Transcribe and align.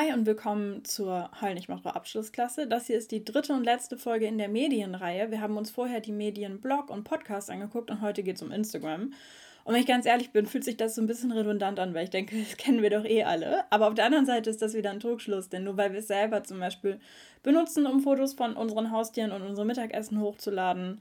Hi 0.00 0.12
und 0.12 0.26
willkommen 0.26 0.84
zur 0.84 1.28
Heul 1.40 1.54
nicht 1.54 1.68
Woche 1.68 1.96
Abschlussklasse. 1.96 2.68
Das 2.68 2.86
hier 2.86 2.96
ist 2.96 3.10
die 3.10 3.24
dritte 3.24 3.52
und 3.52 3.64
letzte 3.64 3.98
Folge 3.98 4.26
in 4.26 4.38
der 4.38 4.48
Medienreihe. 4.48 5.32
Wir 5.32 5.40
haben 5.40 5.56
uns 5.56 5.72
vorher 5.72 6.00
die 6.00 6.12
Medien 6.12 6.60
Blog 6.60 6.88
und 6.88 7.02
Podcast 7.02 7.50
angeguckt 7.50 7.90
und 7.90 8.00
heute 8.00 8.22
geht 8.22 8.36
es 8.36 8.42
um 8.42 8.52
Instagram. 8.52 9.12
Und 9.64 9.74
wenn 9.74 9.80
ich 9.80 9.88
ganz 9.88 10.06
ehrlich 10.06 10.30
bin, 10.30 10.46
fühlt 10.46 10.62
sich 10.62 10.76
das 10.76 10.94
so 10.94 11.02
ein 11.02 11.08
bisschen 11.08 11.32
redundant 11.32 11.80
an, 11.80 11.94
weil 11.94 12.04
ich 12.04 12.10
denke, 12.10 12.38
das 12.48 12.56
kennen 12.56 12.80
wir 12.80 12.90
doch 12.90 13.04
eh 13.04 13.24
alle. 13.24 13.64
Aber 13.72 13.88
auf 13.88 13.94
der 13.94 14.04
anderen 14.04 14.24
Seite 14.24 14.50
ist 14.50 14.62
das 14.62 14.74
wieder 14.74 14.92
ein 14.92 15.00
Trugschluss, 15.00 15.48
denn 15.48 15.64
nur 15.64 15.76
weil 15.76 15.90
wir 15.90 15.98
es 15.98 16.06
selber 16.06 16.44
zum 16.44 16.60
Beispiel 16.60 17.00
benutzen, 17.42 17.84
um 17.84 17.98
Fotos 17.98 18.34
von 18.34 18.54
unseren 18.54 18.92
Haustieren 18.92 19.32
und 19.32 19.42
unserem 19.42 19.66
Mittagessen 19.66 20.20
hochzuladen, 20.20 21.00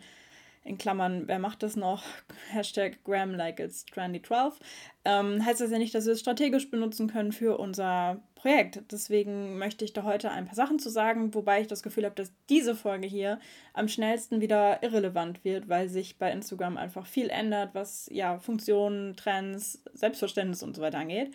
in 0.68 0.78
Klammern, 0.78 1.28
wer 1.28 1.40
macht 1.40 1.64
das 1.64 1.76
noch? 1.76 2.04
Hashtag 2.52 3.04
Gram 3.04 3.34
like 3.34 3.60
it's 3.60 3.86
trendy 3.86 4.22
12. 4.22 4.60
Ähm, 5.06 5.46
heißt 5.46 5.62
das 5.62 5.72
ja 5.72 5.78
nicht, 5.78 5.96
dass 5.96 6.06
wir 6.06 6.14
es 6.14 6.20
strategisch 6.20 6.70
benutzen 6.70 7.08
können 7.08 7.32
für 7.32 7.58
unser 7.58 8.22
Projekt. 8.36 8.82
Deswegen 8.92 9.58
möchte 9.58 9.86
ich 9.86 9.94
da 9.94 10.04
heute 10.04 10.32
ein 10.32 10.46
paar 10.46 10.56
Sachen 10.56 10.80
zu 10.80 10.90
sagen, 10.90 11.34
wobei 11.34 11.62
ich 11.62 11.68
das 11.68 11.84
Gefühl 11.84 12.06
habe, 12.06 12.16
dass 12.16 12.32
diese 12.50 12.76
Folge 12.76 13.08
hier 13.08 13.40
am 13.74 13.88
schnellsten 13.88 14.42
wieder 14.42 14.84
irrelevant 14.84 15.44
wird, 15.44 15.70
weil 15.70 15.90
sich 15.90 16.18
bei 16.18 16.32
Instagram 16.32 16.78
einfach 16.78 17.06
viel 17.06 17.30
ändert, 17.30 17.74
was 17.74 18.10
ja 18.12 18.40
Funktionen, 18.40 19.16
Trends, 19.16 19.84
Selbstverständnis 19.94 20.64
und 20.64 20.76
so 20.76 20.82
weiter 20.82 21.00
angeht. 21.00 21.34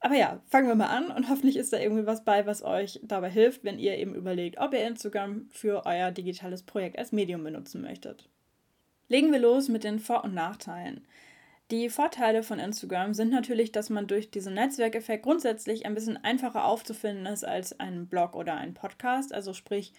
Aber 0.00 0.14
ja, 0.14 0.40
fangen 0.46 0.68
wir 0.68 0.76
mal 0.76 0.86
an 0.86 1.10
und 1.10 1.28
hoffentlich 1.28 1.56
ist 1.56 1.72
da 1.72 1.78
irgendwie 1.78 2.06
was 2.06 2.24
bei, 2.24 2.46
was 2.46 2.62
euch 2.62 3.00
dabei 3.02 3.30
hilft, 3.30 3.64
wenn 3.64 3.78
ihr 3.78 3.96
eben 3.98 4.14
überlegt, 4.14 4.58
ob 4.58 4.72
ihr 4.72 4.86
Instagram 4.86 5.48
für 5.50 5.86
euer 5.86 6.12
digitales 6.12 6.62
Projekt 6.62 6.98
als 6.98 7.10
Medium 7.10 7.42
benutzen 7.42 7.82
möchtet. 7.82 8.28
Legen 9.08 9.32
wir 9.32 9.38
los 9.38 9.68
mit 9.68 9.84
den 9.84 9.98
Vor- 9.98 10.24
und 10.24 10.34
Nachteilen. 10.34 11.06
Die 11.70 11.90
Vorteile 11.90 12.42
von 12.42 12.58
Instagram 12.58 13.12
sind 13.12 13.30
natürlich, 13.30 13.72
dass 13.72 13.90
man 13.90 14.06
durch 14.06 14.30
diesen 14.30 14.54
Netzwerkeffekt 14.54 15.24
grundsätzlich 15.24 15.84
ein 15.84 15.94
bisschen 15.94 16.16
einfacher 16.22 16.64
aufzufinden 16.64 17.26
ist 17.26 17.44
als 17.44 17.78
ein 17.78 18.06
Blog 18.06 18.34
oder 18.34 18.54
ein 18.56 18.72
Podcast. 18.72 19.34
Also 19.34 19.52
sprich, 19.52 19.92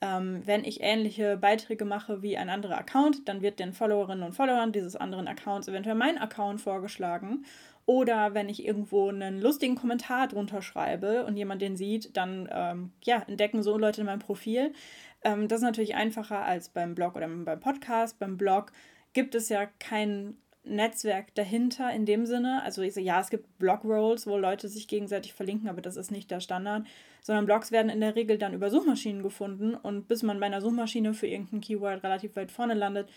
ähm, 0.00 0.42
wenn 0.44 0.64
ich 0.64 0.80
ähnliche 0.80 1.36
Beiträge 1.36 1.84
mache 1.84 2.22
wie 2.22 2.36
ein 2.36 2.50
anderer 2.50 2.76
Account, 2.76 3.28
dann 3.28 3.40
wird 3.40 3.60
den 3.60 3.72
Followerinnen 3.72 4.24
und 4.24 4.32
Followern 4.32 4.72
dieses 4.72 4.96
anderen 4.96 5.28
Accounts 5.28 5.68
eventuell 5.68 5.94
mein 5.94 6.18
Account 6.18 6.60
vorgeschlagen. 6.60 7.44
Oder 7.84 8.34
wenn 8.34 8.48
ich 8.48 8.64
irgendwo 8.64 9.08
einen 9.08 9.40
lustigen 9.40 9.74
Kommentar 9.74 10.28
drunter 10.28 10.62
schreibe 10.62 11.24
und 11.24 11.36
jemand 11.36 11.62
den 11.62 11.76
sieht, 11.76 12.16
dann 12.16 12.48
ähm, 12.52 12.92
ja, 13.02 13.22
entdecken 13.26 13.62
so 13.62 13.76
Leute 13.76 14.04
mein 14.04 14.20
Profil. 14.20 14.72
Ähm, 15.24 15.48
das 15.48 15.58
ist 15.58 15.64
natürlich 15.64 15.94
einfacher 15.94 16.44
als 16.44 16.68
beim 16.68 16.94
Blog 16.94 17.16
oder 17.16 17.28
beim 17.28 17.60
Podcast. 17.60 18.18
Beim 18.18 18.36
Blog 18.36 18.72
gibt 19.12 19.34
es 19.34 19.48
ja 19.48 19.66
kein 19.78 20.36
Netzwerk 20.64 21.34
dahinter 21.34 21.92
in 21.92 22.06
dem 22.06 22.24
Sinne. 22.24 22.62
Also 22.62 22.82
ich 22.82 22.94
so, 22.94 23.00
ja, 23.00 23.20
es 23.20 23.30
gibt 23.30 23.58
Blog-Rolls, 23.58 24.26
wo 24.26 24.38
Leute 24.38 24.68
sich 24.68 24.86
gegenseitig 24.86 25.34
verlinken, 25.34 25.68
aber 25.68 25.80
das 25.80 25.96
ist 25.96 26.12
nicht 26.12 26.30
der 26.30 26.40
Standard. 26.40 26.86
Sondern 27.20 27.46
Blogs 27.46 27.72
werden 27.72 27.90
in 27.90 28.00
der 28.00 28.14
Regel 28.14 28.38
dann 28.38 28.54
über 28.54 28.70
Suchmaschinen 28.70 29.22
gefunden 29.22 29.74
und 29.74 30.06
bis 30.08 30.22
man 30.22 30.38
bei 30.38 30.46
einer 30.46 30.60
Suchmaschine 30.60 31.14
für 31.14 31.26
irgendein 31.26 31.60
Keyword 31.60 32.04
relativ 32.04 32.36
weit 32.36 32.52
vorne 32.52 32.74
landet, 32.74 33.08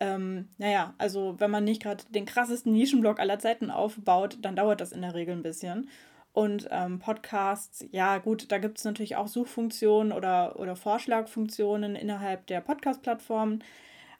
ähm, 0.00 0.48
naja, 0.58 0.94
also 0.98 1.36
wenn 1.38 1.50
man 1.50 1.64
nicht 1.64 1.82
gerade 1.82 2.04
den 2.10 2.26
krassesten 2.26 2.72
Nischenblog 2.72 3.20
aller 3.20 3.38
Zeiten 3.38 3.70
aufbaut, 3.70 4.38
dann 4.42 4.56
dauert 4.56 4.80
das 4.80 4.92
in 4.92 5.02
der 5.02 5.14
Regel 5.14 5.34
ein 5.34 5.42
bisschen. 5.42 5.88
Und 6.32 6.68
ähm, 6.70 6.98
Podcasts, 6.98 7.86
ja 7.92 8.18
gut, 8.18 8.52
da 8.52 8.58
gibt 8.58 8.76
es 8.76 8.84
natürlich 8.84 9.16
auch 9.16 9.26
Suchfunktionen 9.26 10.12
oder, 10.12 10.58
oder 10.58 10.76
Vorschlagfunktionen 10.76 11.96
innerhalb 11.96 12.46
der 12.46 12.60
Podcast-Plattformen. 12.60 13.64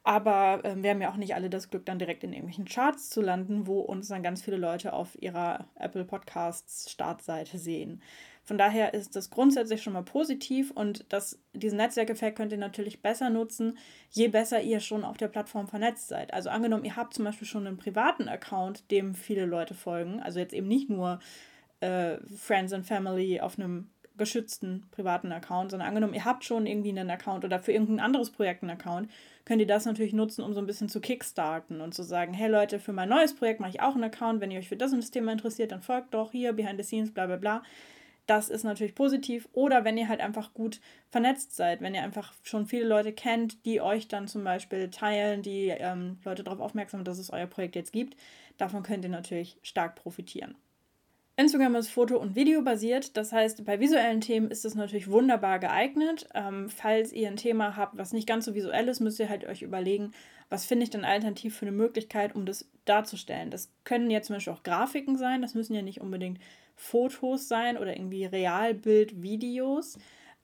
Aber 0.07 0.61
ähm, 0.63 0.85
wir 0.85 0.91
haben 0.91 1.03
ja 1.03 1.11
auch 1.11 1.17
nicht 1.17 1.35
alle 1.35 1.51
das 1.51 1.69
Glück, 1.69 1.85
dann 1.85 1.99
direkt 1.99 2.23
in 2.23 2.33
irgendwelchen 2.33 2.67
Charts 2.67 3.11
zu 3.11 3.21
landen, 3.21 3.67
wo 3.67 3.81
uns 3.81 4.07
dann 4.07 4.23
ganz 4.23 4.41
viele 4.41 4.57
Leute 4.57 4.93
auf 4.93 5.21
ihrer 5.21 5.67
Apple 5.75 6.05
Podcasts 6.05 6.89
Startseite 6.93 7.59
sehen. 7.59 8.01
Von 8.45 8.57
daher 8.57 8.95
ist 8.95 9.17
das 9.17 9.31
grundsätzlich 9.31 9.83
schon 9.83 9.95
mal 9.95 10.05
positiv 10.05 10.71
und 10.71 11.07
das, 11.09 11.41
diesen 11.55 11.79
Netzwerkeffekt 11.79 12.39
könnt 12.39 12.53
ihr 12.53 12.59
natürlich 12.59 13.03
besser 13.03 13.31
nutzen, 13.31 13.79
je 14.11 14.29
besser 14.29 14.63
ihr 14.63 14.79
schon 14.79 15.03
auf 15.03 15.17
der 15.17 15.27
Plattform 15.27 15.67
vernetzt 15.67 16.07
seid. 16.07 16.33
Also 16.33 16.51
angenommen, 16.51 16.85
ihr 16.85 16.95
habt 16.95 17.13
zum 17.13 17.25
Beispiel 17.25 17.49
schon 17.49 17.67
einen 17.67 17.77
privaten 17.77 18.29
Account, 18.29 18.89
dem 18.93 19.13
viele 19.13 19.45
Leute 19.45 19.75
folgen, 19.75 20.21
also 20.21 20.39
jetzt 20.39 20.55
eben 20.55 20.69
nicht 20.69 20.89
nur 20.89 21.19
äh, 21.81 22.19
Friends 22.37 22.73
and 22.73 22.87
Family 22.87 23.41
auf 23.41 23.59
einem 23.59 23.91
geschützten 24.17 24.87
privaten 24.91 25.33
Account, 25.33 25.71
sondern 25.71 25.89
angenommen, 25.89 26.15
ihr 26.15 26.25
habt 26.25 26.45
schon 26.45 26.67
irgendwie 26.67 26.91
einen 26.91 27.11
Account 27.11 27.45
oder 27.45 27.59
für 27.59 27.73
irgendein 27.73 28.01
anderes 28.01 28.31
Projekt 28.31 28.63
einen 28.63 28.71
Account, 28.71 29.11
könnt 29.45 29.61
ihr 29.61 29.67
das 29.67 29.85
natürlich 29.85 30.13
nutzen, 30.13 30.43
um 30.43 30.55
so 30.55 30.61
ein 30.61 30.67
bisschen 30.67 30.89
zu 30.89 31.01
kickstarten 31.01 31.81
und 31.81 31.95
zu 31.95 32.03
sagen, 32.03 32.35
hey 32.35 32.51
Leute, 32.51 32.79
für 32.79 32.93
mein 32.93 33.09
neues 33.09 33.35
Projekt 33.35 33.61
mache 33.61 33.71
ich 33.71 33.81
auch 33.81 33.95
einen 33.95 34.05
Account, 34.05 34.41
wenn 34.41 34.51
ihr 34.51 34.59
euch 34.59 34.69
für 34.69 34.77
das 34.77 34.93
und 34.93 35.03
das 35.03 35.11
Thema 35.11 35.33
interessiert, 35.33 35.73
dann 35.73 35.83
folgt 35.83 36.15
doch 36.15 36.33
hier, 36.33 36.53
behind 36.53 36.79
the 36.79 36.87
scenes, 36.87 37.13
bla 37.13 37.27
bla 37.27 37.37
bla. 37.37 37.63
Das 38.27 38.49
ist 38.49 38.65
natürlich 38.65 38.97
positiv. 38.97 39.49
Oder 39.53 39.85
wenn 39.85 39.97
ihr 39.97 40.09
halt 40.09 40.21
einfach 40.21 40.53
gut 40.53 40.81
vernetzt 41.11 41.55
seid, 41.55 41.81
wenn 41.81 41.95
ihr 41.95 42.03
einfach 42.03 42.35
schon 42.43 42.67
viele 42.67 42.85
Leute 42.85 43.13
kennt, 43.13 43.65
die 43.65 43.81
euch 43.81 44.09
dann 44.09 44.27
zum 44.27 44.43
Beispiel 44.43 44.91
teilen, 44.91 45.43
die 45.43 45.69
ähm, 45.69 46.19
Leute 46.25 46.43
darauf 46.43 46.59
aufmerksam, 46.61 47.05
dass 47.05 47.19
es 47.19 47.31
euer 47.31 47.47
Projekt 47.47 47.77
jetzt 47.77 47.93
gibt, 47.93 48.17
davon 48.59 48.83
könnt 48.83 49.05
ihr 49.05 49.11
natürlich 49.11 49.59
stark 49.63 49.95
profitieren. 49.95 50.57
Instagram 51.39 51.75
ist 51.75 51.91
Foto- 51.91 52.19
und 52.19 52.35
Video 52.35 52.63
basiert. 52.63 53.17
Das 53.17 53.31
heißt, 53.31 53.65
bei 53.67 53.79
visuellen 53.79 54.23
Themen 54.23 54.51
ist 54.51 54.65
es 54.65 54.75
natürlich 54.75 55.11
wunderbar 55.11 55.59
geeignet. 55.59 56.27
Ähm, 56.35 56.71
falls 56.71 57.13
ihr 57.13 57.29
ein 57.29 57.37
Thema 57.37 57.77
habt, 57.77 57.99
was 57.99 58.15
nicht 58.15 58.27
ganz 58.27 58.47
so 58.47 58.55
visuell 58.55 58.89
ist, 58.89 59.01
müsst 59.01 59.21
ihr 59.21 59.29
halt 59.29 59.45
euch 59.45 59.61
überlegen, 59.61 60.13
was 60.49 60.65
finde 60.65 60.85
ich 60.85 60.91
denn 60.91 61.05
alternativ 61.05 61.55
für 61.57 61.67
eine 61.67 61.77
Möglichkeit, 61.77 62.35
um 62.35 62.47
das 62.47 62.67
darzustellen. 62.87 63.51
Das 63.51 63.71
können 63.85 64.11
ja 64.11 64.23
zum 64.23 64.37
Beispiel 64.37 64.55
auch 64.55 64.63
Grafiken 64.63 65.19
sein. 65.19 65.43
Das 65.43 65.55
müssen 65.55 65.75
ja 65.75 65.83
nicht 65.83 66.01
unbedingt 66.01 66.41
Fotos 66.75 67.49
sein 67.49 67.77
oder 67.77 67.95
irgendwie 67.95 68.25
Realbild-Videos. 68.25 69.99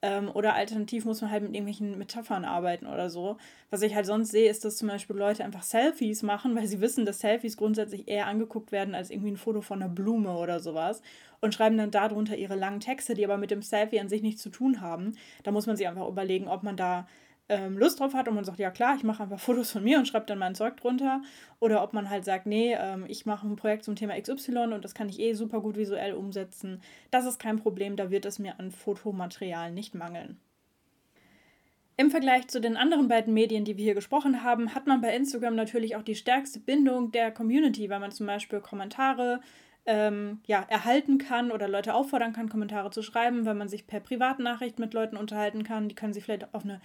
Ähm, 0.04 0.30
oder 0.34 0.54
alternativ 0.54 1.04
muss 1.04 1.20
man 1.20 1.30
halt 1.30 1.44
mit 1.44 1.54
irgendwelchen 1.54 1.96
Metaphern 1.96 2.44
arbeiten 2.44 2.86
oder 2.86 3.08
so. 3.08 3.36
Was 3.70 3.82
ich 3.82 3.94
halt 3.94 4.04
sonst 4.04 4.32
sehe, 4.32 4.50
ist, 4.50 4.64
dass 4.64 4.76
zum 4.76 4.88
Beispiel 4.88 5.16
Leute 5.16 5.44
einfach 5.44 5.62
Selfies 5.62 6.22
machen, 6.24 6.56
weil 6.56 6.66
sie 6.66 6.80
wissen, 6.80 7.06
dass 7.06 7.20
Selfies 7.20 7.56
grundsätzlich 7.56 8.08
eher 8.08 8.26
angeguckt 8.26 8.72
werden 8.72 8.96
als 8.96 9.10
irgendwie 9.10 9.30
ein 9.30 9.36
Foto 9.36 9.60
von 9.60 9.80
einer 9.80 9.92
Blume 9.92 10.36
oder 10.36 10.58
sowas. 10.58 11.02
Und 11.40 11.54
schreiben 11.54 11.78
dann 11.78 11.92
darunter 11.92 12.36
ihre 12.36 12.56
langen 12.56 12.80
Texte, 12.80 13.14
die 13.14 13.24
aber 13.24 13.38
mit 13.38 13.52
dem 13.52 13.62
Selfie 13.62 14.00
an 14.00 14.08
sich 14.08 14.22
nichts 14.22 14.42
zu 14.42 14.50
tun 14.50 14.80
haben. 14.80 15.12
Da 15.44 15.52
muss 15.52 15.66
man 15.66 15.76
sich 15.76 15.86
einfach 15.86 16.08
überlegen, 16.08 16.48
ob 16.48 16.64
man 16.64 16.76
da 16.76 17.06
ähm, 17.52 17.76
Lust 17.76 18.00
drauf 18.00 18.14
hat 18.14 18.28
und 18.28 18.34
man 18.34 18.44
sagt, 18.44 18.58
ja 18.58 18.70
klar, 18.70 18.96
ich 18.96 19.04
mache 19.04 19.22
einfach 19.22 19.38
Fotos 19.40 19.70
von 19.70 19.84
mir 19.84 19.98
und 19.98 20.08
schreibe 20.08 20.26
dann 20.26 20.38
mein 20.38 20.54
Zeug 20.54 20.76
drunter. 20.78 21.22
Oder 21.60 21.82
ob 21.82 21.92
man 21.92 22.08
halt 22.08 22.24
sagt, 22.24 22.46
nee, 22.46 22.74
ähm, 22.78 23.04
ich 23.08 23.26
mache 23.26 23.46
ein 23.46 23.56
Projekt 23.56 23.84
zum 23.84 23.94
Thema 23.94 24.18
XY 24.20 24.72
und 24.72 24.84
das 24.84 24.94
kann 24.94 25.08
ich 25.08 25.20
eh 25.20 25.34
super 25.34 25.60
gut 25.60 25.76
visuell 25.76 26.14
umsetzen. 26.14 26.80
Das 27.10 27.26
ist 27.26 27.38
kein 27.38 27.58
Problem, 27.58 27.96
da 27.96 28.10
wird 28.10 28.24
es 28.24 28.38
mir 28.38 28.58
an 28.58 28.70
Fotomaterial 28.70 29.70
nicht 29.70 29.94
mangeln. 29.94 30.38
Im 31.98 32.10
Vergleich 32.10 32.48
zu 32.48 32.60
den 32.60 32.78
anderen 32.78 33.06
beiden 33.06 33.34
Medien, 33.34 33.64
die 33.64 33.76
wir 33.76 33.84
hier 33.84 33.94
gesprochen 33.94 34.42
haben, 34.42 34.74
hat 34.74 34.86
man 34.86 35.02
bei 35.02 35.14
Instagram 35.14 35.54
natürlich 35.54 35.94
auch 35.94 36.02
die 36.02 36.14
stärkste 36.14 36.58
Bindung 36.58 37.12
der 37.12 37.30
Community, 37.30 37.90
weil 37.90 38.00
man 38.00 38.10
zum 38.10 38.26
Beispiel 38.26 38.60
Kommentare 38.60 39.40
ähm, 39.84 40.40
ja, 40.46 40.64
erhalten 40.68 41.18
kann 41.18 41.50
oder 41.50 41.68
Leute 41.68 41.94
auffordern 41.94 42.32
kann, 42.32 42.48
Kommentare 42.48 42.90
zu 42.90 43.02
schreiben, 43.02 43.44
weil 43.44 43.54
man 43.54 43.68
sich 43.68 43.86
per 43.86 44.00
Privatnachricht 44.00 44.78
mit 44.78 44.94
Leuten 44.94 45.16
unterhalten 45.16 45.64
kann. 45.64 45.88
Die 45.88 45.94
können 45.94 46.14
sich 46.14 46.24
vielleicht 46.24 46.54
auf 46.54 46.64
eine 46.64 46.80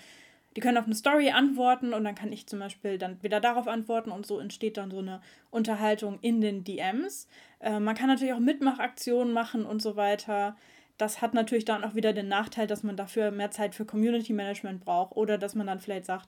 die 0.57 0.62
können 0.62 0.79
auf 0.79 0.85
eine 0.85 0.95
Story 0.95 1.29
antworten 1.29 1.94
und 1.94 2.03
dann 2.03 2.16
kann 2.16 2.31
ich 2.31 2.47
zum 2.47 2.57
Beispiel 2.57 2.97
dann 2.97 3.22
wieder 3.22 3.40
darauf 3.40 3.68
antworten 3.68 4.09
und 4.09 4.25
so 4.25 4.40
entsteht 4.40 4.78
dann 4.78 4.90
so 4.90 4.97
eine 4.97 5.22
Unterhaltung 5.51 6.18
in 6.22 6.41
den 6.41 6.63
DMs. 6.63 7.28
Äh, 7.59 7.79
man 7.79 7.94
kann 7.94 8.07
natürlich 8.07 8.34
auch 8.34 8.40
Mitmachaktionen 8.40 9.31
machen 9.31 9.67
und 9.67 9.84
so 9.84 9.96
weiter. 9.96 10.57
Das 10.97 11.22
hat 11.22 11.35
natürlich 11.35 11.66
dann 11.66 11.84
auch 11.84 11.94
wieder 11.94 12.12
den 12.12 12.28
Nachteil, 12.28 12.66
dass 12.66 12.81
man 12.81 12.97
dafür 12.97 13.29
mehr 13.29 13.51
Zeit 13.51 13.75
für 13.75 13.85
Community 13.85 14.34
Management 14.34 14.84
braucht 14.84 15.16
oder 15.16 15.38
dass 15.38 15.53
man 15.53 15.67
dann 15.67 15.79
vielleicht 15.79 16.06
sagt, 16.06 16.28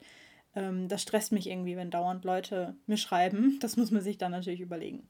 ähm, 0.55 0.87
das 0.87 1.01
stresst 1.01 1.31
mich 1.31 1.49
irgendwie, 1.49 1.75
wenn 1.75 1.89
dauernd 1.89 2.23
Leute 2.23 2.75
mir 2.85 2.97
schreiben. 2.97 3.57
Das 3.61 3.77
muss 3.77 3.89
man 3.89 4.03
sich 4.03 4.19
dann 4.19 4.31
natürlich 4.31 4.61
überlegen. 4.61 5.09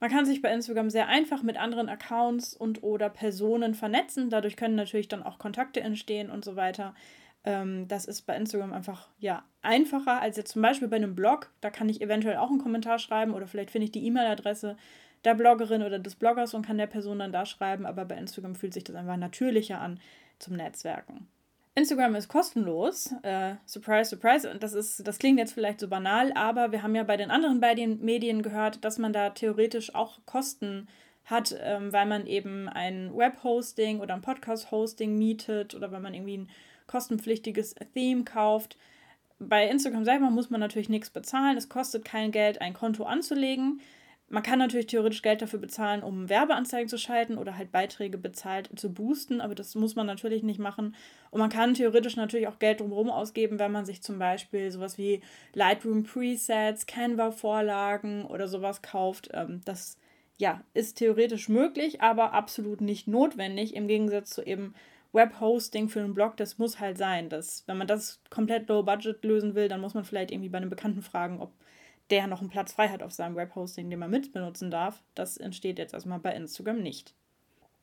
Man 0.00 0.10
kann 0.10 0.24
sich 0.24 0.40
bei 0.40 0.50
Instagram 0.50 0.88
sehr 0.88 1.06
einfach 1.06 1.42
mit 1.42 1.58
anderen 1.58 1.90
Accounts 1.90 2.54
und 2.54 2.82
oder 2.82 3.10
Personen 3.10 3.74
vernetzen. 3.74 4.30
Dadurch 4.30 4.56
können 4.56 4.74
natürlich 4.74 5.08
dann 5.08 5.22
auch 5.22 5.38
Kontakte 5.38 5.82
entstehen 5.82 6.30
und 6.30 6.46
so 6.46 6.56
weiter. 6.56 6.94
Ähm, 7.44 7.88
das 7.88 8.04
ist 8.04 8.22
bei 8.22 8.36
Instagram 8.36 8.72
einfach 8.72 9.08
ja 9.18 9.42
einfacher 9.62 10.20
als 10.20 10.36
jetzt 10.36 10.52
zum 10.52 10.62
Beispiel 10.62 10.88
bei 10.88 10.96
einem 10.96 11.14
Blog. 11.14 11.50
Da 11.60 11.70
kann 11.70 11.88
ich 11.88 12.00
eventuell 12.00 12.36
auch 12.36 12.50
einen 12.50 12.62
Kommentar 12.62 12.98
schreiben 12.98 13.34
oder 13.34 13.46
vielleicht 13.46 13.70
finde 13.70 13.86
ich 13.86 13.92
die 13.92 14.06
E-Mail-Adresse 14.06 14.76
der 15.24 15.34
Bloggerin 15.34 15.82
oder 15.82 15.98
des 15.98 16.16
Bloggers 16.16 16.54
und 16.54 16.66
kann 16.66 16.78
der 16.78 16.86
Person 16.86 17.20
dann 17.20 17.32
da 17.32 17.46
schreiben. 17.46 17.86
Aber 17.86 18.04
bei 18.04 18.16
Instagram 18.16 18.54
fühlt 18.54 18.74
sich 18.74 18.84
das 18.84 18.96
einfach 18.96 19.16
natürlicher 19.16 19.80
an 19.80 20.00
zum 20.38 20.56
Netzwerken. 20.56 21.28
Instagram 21.74 22.16
ist 22.16 22.28
kostenlos. 22.28 23.14
Äh, 23.22 23.54
surprise, 23.66 24.10
surprise. 24.10 24.50
Und 24.50 24.62
das 24.62 24.74
ist, 24.74 25.06
das 25.06 25.18
klingt 25.18 25.38
jetzt 25.38 25.54
vielleicht 25.54 25.80
so 25.80 25.88
banal, 25.88 26.32
aber 26.34 26.70
wir 26.70 26.82
haben 26.82 26.94
ja 26.94 27.02
bei 27.02 27.16
den 27.16 27.30
anderen 27.30 27.60
beiden 27.60 28.04
Medien 28.04 28.42
gehört, 28.42 28.84
dass 28.84 28.98
man 28.98 29.12
da 29.12 29.30
theoretisch 29.30 29.94
auch 29.94 30.18
Kosten 30.26 30.86
hat, 31.24 31.56
ähm, 31.60 31.92
weil 31.92 32.06
man 32.06 32.26
eben 32.26 32.68
ein 32.68 33.16
Webhosting 33.16 34.00
oder 34.00 34.14
ein 34.14 34.22
Podcast-Hosting 34.22 35.16
mietet 35.16 35.74
oder 35.74 35.90
weil 35.92 36.00
man 36.00 36.14
irgendwie 36.14 36.38
ein 36.38 36.50
kostenpflichtiges 36.92 37.74
Theme 37.94 38.24
kauft. 38.24 38.76
Bei 39.38 39.66
Instagram 39.66 40.04
selber 40.04 40.30
muss 40.30 40.50
man 40.50 40.60
natürlich 40.60 40.90
nichts 40.90 41.08
bezahlen. 41.08 41.56
Es 41.56 41.70
kostet 41.70 42.04
kein 42.04 42.30
Geld, 42.30 42.60
ein 42.60 42.74
Konto 42.74 43.04
anzulegen. 43.04 43.80
man 44.28 44.42
kann 44.42 44.58
natürlich 44.58 44.86
theoretisch 44.86 45.22
Geld 45.22 45.42
dafür 45.42 45.58
bezahlen, 45.58 46.02
um 46.02 46.28
Werbeanzeigen 46.28 46.88
zu 46.88 46.98
schalten 46.98 47.38
oder 47.38 47.56
halt 47.56 47.72
Beiträge 47.72 48.18
bezahlt 48.18 48.70
zu 48.76 48.92
boosten, 48.92 49.40
aber 49.40 49.54
das 49.54 49.74
muss 49.74 49.94
man 49.94 50.06
natürlich 50.06 50.42
nicht 50.42 50.58
machen. 50.58 50.94
Und 51.30 51.40
man 51.40 51.50
kann 51.50 51.74
theoretisch 51.74 52.16
natürlich 52.16 52.48
auch 52.48 52.58
Geld 52.58 52.80
drumherum 52.80 53.10
ausgeben, 53.10 53.58
wenn 53.58 53.72
man 53.72 53.84
sich 53.84 54.02
zum 54.02 54.18
Beispiel 54.18 54.70
sowas 54.70 54.96
wie 54.96 55.20
Lightroom 55.54 56.04
Presets, 56.04 56.86
Canva-Vorlagen 56.86 58.24
oder 58.26 58.48
sowas 58.48 58.80
kauft. 58.80 59.30
Ähm, 59.34 59.60
das 59.64 59.98
ja, 60.38 60.62
ist 60.74 60.98
theoretisch 60.98 61.48
möglich, 61.48 62.00
aber 62.00 62.32
absolut 62.32 62.80
nicht 62.80 63.06
notwendig, 63.06 63.74
im 63.74 63.86
Gegensatz 63.86 64.30
zu 64.30 64.42
eben 64.42 64.74
Webhosting 65.12 65.88
für 65.88 66.00
einen 66.00 66.14
Blog, 66.14 66.36
das 66.36 66.58
muss 66.58 66.80
halt 66.80 66.98
sein. 66.98 67.28
Dass, 67.28 67.64
wenn 67.66 67.78
man 67.78 67.86
das 67.86 68.20
komplett 68.30 68.68
low 68.68 68.82
budget 68.82 69.24
lösen 69.24 69.54
will, 69.54 69.68
dann 69.68 69.80
muss 69.80 69.94
man 69.94 70.04
vielleicht 70.04 70.30
irgendwie 70.30 70.48
bei 70.48 70.58
einem 70.58 70.70
Bekannten 70.70 71.02
fragen, 71.02 71.40
ob 71.40 71.52
der 72.10 72.26
noch 72.26 72.40
einen 72.40 72.50
Platz 72.50 72.72
frei 72.72 72.88
hat 72.88 73.02
auf 73.02 73.12
seinem 73.12 73.36
Webhosting, 73.36 73.88
den 73.88 73.98
man 73.98 74.10
mitbenutzen 74.10 74.70
darf. 74.70 75.02
Das 75.14 75.36
entsteht 75.36 75.78
jetzt 75.78 75.94
erstmal 75.94 76.18
bei 76.18 76.34
Instagram 76.34 76.80
nicht. 76.80 77.14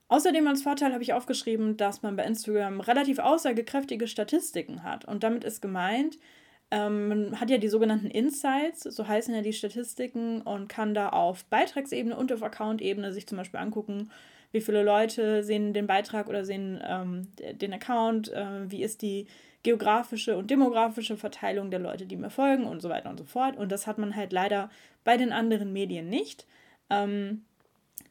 Außerdem 0.08 0.48
als 0.48 0.64
Vorteil 0.64 0.92
habe 0.92 1.04
ich 1.04 1.14
aufgeschrieben, 1.14 1.78
dass 1.78 2.02
man 2.02 2.16
bei 2.16 2.26
Instagram 2.26 2.82
relativ 2.82 3.20
aussagekräftige 3.20 4.08
Statistiken 4.08 4.84
hat. 4.84 5.06
Und 5.06 5.24
damit 5.24 5.44
ist 5.44 5.62
gemeint, 5.62 6.18
ähm, 6.72 7.08
man 7.08 7.40
hat 7.40 7.50
ja 7.50 7.60
die 7.60 7.68
sogenannten 7.68 8.08
Insights, 8.08 8.84
so 8.84 9.08
heißen 9.08 9.34
ja 9.34 9.42
die 9.42 9.54
Statistiken, 9.54 10.42
und 10.42 10.68
kann 10.68 10.96
da 10.96 11.10
auf 11.10 11.46
Beitragsebene 11.46 12.16
und 12.16 12.34
auf 12.34 12.44
Account-Ebene 12.44 13.14
sich 13.14 13.28
zum 13.28 13.38
Beispiel 13.38 13.60
angucken, 13.60 14.10
wie 14.52 14.62
viele 14.62 14.84
Leute 14.84 15.44
sehen 15.44 15.74
den 15.74 15.88
Beitrag 15.88 16.28
oder 16.28 16.44
sehen 16.46 16.82
ähm, 16.86 17.28
den 17.38 17.74
Account, 17.74 18.32
äh, 18.32 18.70
wie 18.70 18.84
ist 18.84 19.02
die 19.02 19.28
geografische 19.64 20.38
und 20.38 20.50
demografische 20.50 21.18
Verteilung 21.18 21.70
der 21.70 21.80
Leute, 21.80 22.06
die 22.06 22.16
mir 22.16 22.30
folgen 22.30 22.66
und 22.66 22.82
so 22.82 22.90
weiter 22.90 23.10
und 23.10 23.18
so 23.18 23.26
fort. 23.26 23.58
Und 23.58 23.72
das 23.72 23.88
hat 23.88 23.98
man 23.98 24.16
halt 24.16 24.32
leider 24.32 24.70
bei 25.04 25.18
den 25.18 25.34
anderen 25.34 25.74
Medien 25.74 26.08
nicht. 26.10 26.48
Ähm, 26.90 27.44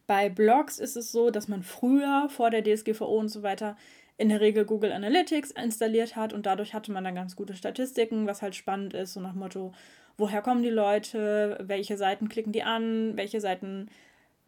bei 0.06 0.28
Blogs 0.28 0.78
ist 0.78 0.96
es 0.96 1.10
so, 1.10 1.30
dass 1.30 1.48
man 1.48 1.62
früher 1.62 2.28
vor 2.28 2.50
der 2.50 2.62
DSGVO 2.62 3.18
und 3.18 3.28
so 3.28 3.42
weiter 3.42 3.76
in 4.16 4.28
der 4.28 4.40
Regel 4.40 4.64
Google 4.64 4.92
Analytics 4.92 5.52
installiert 5.52 6.16
hat 6.16 6.32
und 6.32 6.44
dadurch 6.44 6.74
hatte 6.74 6.92
man 6.92 7.04
dann 7.04 7.14
ganz 7.14 7.36
gute 7.36 7.54
Statistiken, 7.54 8.26
was 8.26 8.42
halt 8.42 8.56
spannend 8.56 8.92
ist, 8.92 9.12
so 9.14 9.20
nach 9.20 9.34
Motto, 9.34 9.72
woher 10.16 10.42
kommen 10.42 10.62
die 10.62 10.70
Leute, 10.70 11.58
welche 11.62 11.96
Seiten 11.96 12.28
klicken 12.28 12.52
die 12.52 12.64
an, 12.64 13.16
welche 13.16 13.40
Seiten 13.40 13.88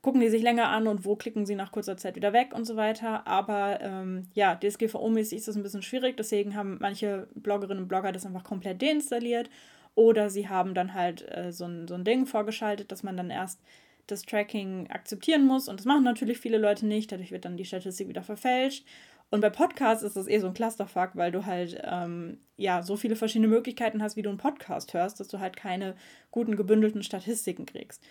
gucken 0.02 0.20
die 0.20 0.30
sich 0.30 0.42
länger 0.42 0.68
an 0.68 0.86
und 0.86 1.04
wo 1.04 1.16
klicken 1.16 1.44
sie 1.44 1.54
nach 1.54 1.72
kurzer 1.72 1.96
Zeit 1.96 2.16
wieder 2.16 2.32
weg 2.32 2.54
und 2.54 2.64
so 2.64 2.76
weiter. 2.76 3.26
Aber 3.26 3.80
ähm, 3.80 4.28
ja, 4.34 4.54
DSGVO-mäßig 4.54 5.36
ist 5.36 5.48
das 5.48 5.56
ein 5.56 5.62
bisschen 5.62 5.82
schwierig, 5.82 6.16
deswegen 6.16 6.54
haben 6.54 6.78
manche 6.80 7.28
Bloggerinnen 7.34 7.82
und 7.82 7.88
Blogger 7.88 8.12
das 8.12 8.26
einfach 8.26 8.44
komplett 8.44 8.80
deinstalliert. 8.80 9.50
Oder 9.94 10.30
sie 10.30 10.48
haben 10.48 10.74
dann 10.74 10.94
halt 10.94 11.26
äh, 11.30 11.52
so, 11.52 11.66
ein, 11.66 11.88
so 11.88 11.94
ein 11.94 12.04
Ding 12.04 12.24
vorgeschaltet, 12.24 12.92
dass 12.92 13.02
man 13.02 13.16
dann 13.16 13.28
erst 13.28 13.60
das 14.06 14.22
Tracking 14.22 14.88
akzeptieren 14.88 15.46
muss. 15.46 15.68
Und 15.68 15.80
das 15.80 15.86
machen 15.86 16.04
natürlich 16.04 16.38
viele 16.38 16.58
Leute 16.58 16.86
nicht. 16.86 17.12
Dadurch 17.12 17.32
wird 17.32 17.44
dann 17.44 17.56
die 17.56 17.64
Statistik 17.64 18.08
wieder 18.08 18.22
verfälscht. 18.22 18.86
Und 19.30 19.40
bei 19.40 19.50
Podcasts 19.50 20.02
ist 20.02 20.16
das 20.16 20.26
eh 20.26 20.38
so 20.38 20.48
ein 20.48 20.54
Clusterfuck, 20.54 21.10
weil 21.14 21.30
du 21.30 21.46
halt 21.46 21.80
ähm, 21.84 22.38
ja 22.56 22.82
so 22.82 22.96
viele 22.96 23.14
verschiedene 23.14 23.48
Möglichkeiten 23.48 24.02
hast, 24.02 24.16
wie 24.16 24.22
du 24.22 24.28
einen 24.28 24.38
Podcast 24.38 24.92
hörst, 24.92 25.20
dass 25.20 25.28
du 25.28 25.38
halt 25.38 25.56
keine 25.56 25.94
guten 26.32 26.56
gebündelten 26.56 27.02
Statistiken 27.02 27.64
kriegst. 27.64 28.02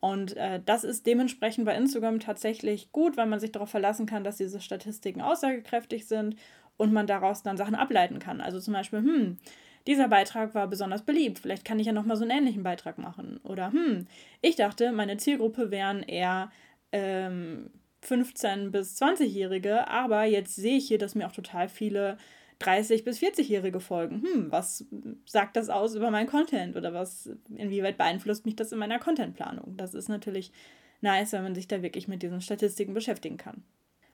Und 0.00 0.36
äh, 0.36 0.60
das 0.64 0.84
ist 0.84 1.06
dementsprechend 1.06 1.64
bei 1.64 1.74
Instagram 1.74 2.20
tatsächlich 2.20 2.92
gut, 2.92 3.16
weil 3.16 3.26
man 3.26 3.40
sich 3.40 3.52
darauf 3.52 3.70
verlassen 3.70 4.06
kann, 4.06 4.24
dass 4.24 4.36
diese 4.36 4.60
Statistiken 4.60 5.22
aussagekräftig 5.22 6.06
sind 6.06 6.36
und 6.76 6.92
man 6.92 7.06
daraus 7.06 7.42
dann 7.42 7.56
Sachen 7.56 7.74
ableiten 7.74 8.18
kann. 8.18 8.40
Also 8.40 8.60
zum 8.60 8.74
Beispiel, 8.74 9.00
hm, 9.00 9.38
dieser 9.86 10.08
Beitrag 10.08 10.54
war 10.54 10.66
besonders 10.66 11.02
beliebt, 11.02 11.38
vielleicht 11.38 11.64
kann 11.64 11.78
ich 11.78 11.86
ja 11.86 11.92
nochmal 11.92 12.16
so 12.16 12.24
einen 12.24 12.38
ähnlichen 12.38 12.62
Beitrag 12.62 12.98
machen. 12.98 13.40
Oder 13.44 13.72
hm, 13.72 14.06
ich 14.42 14.56
dachte, 14.56 14.92
meine 14.92 15.16
Zielgruppe 15.16 15.70
wären 15.70 16.02
eher 16.02 16.50
ähm, 16.92 17.70
15- 18.04 18.70
bis 18.70 19.00
20-Jährige, 19.00 19.88
aber 19.88 20.24
jetzt 20.24 20.56
sehe 20.56 20.76
ich 20.76 20.88
hier, 20.88 20.98
dass 20.98 21.14
mir 21.14 21.26
auch 21.26 21.32
total 21.32 21.68
viele 21.68 22.18
30- 22.60 23.04
bis 23.04 23.20
40-Jährige 23.20 23.80
folgen. 23.80 24.22
Hm, 24.22 24.52
was 24.52 24.86
sagt 25.26 25.56
das 25.56 25.68
aus 25.68 25.94
über 25.94 26.10
meinen 26.10 26.26
Content 26.26 26.76
oder 26.76 26.94
was, 26.94 27.30
inwieweit 27.54 27.98
beeinflusst 27.98 28.46
mich 28.46 28.56
das 28.56 28.72
in 28.72 28.78
meiner 28.78 28.98
Contentplanung? 28.98 29.76
Das 29.76 29.94
ist 29.94 30.08
natürlich 30.08 30.52
nice, 31.00 31.32
wenn 31.32 31.42
man 31.42 31.54
sich 31.54 31.68
da 31.68 31.82
wirklich 31.82 32.08
mit 32.08 32.22
diesen 32.22 32.40
Statistiken 32.40 32.94
beschäftigen 32.94 33.36
kann. 33.36 33.62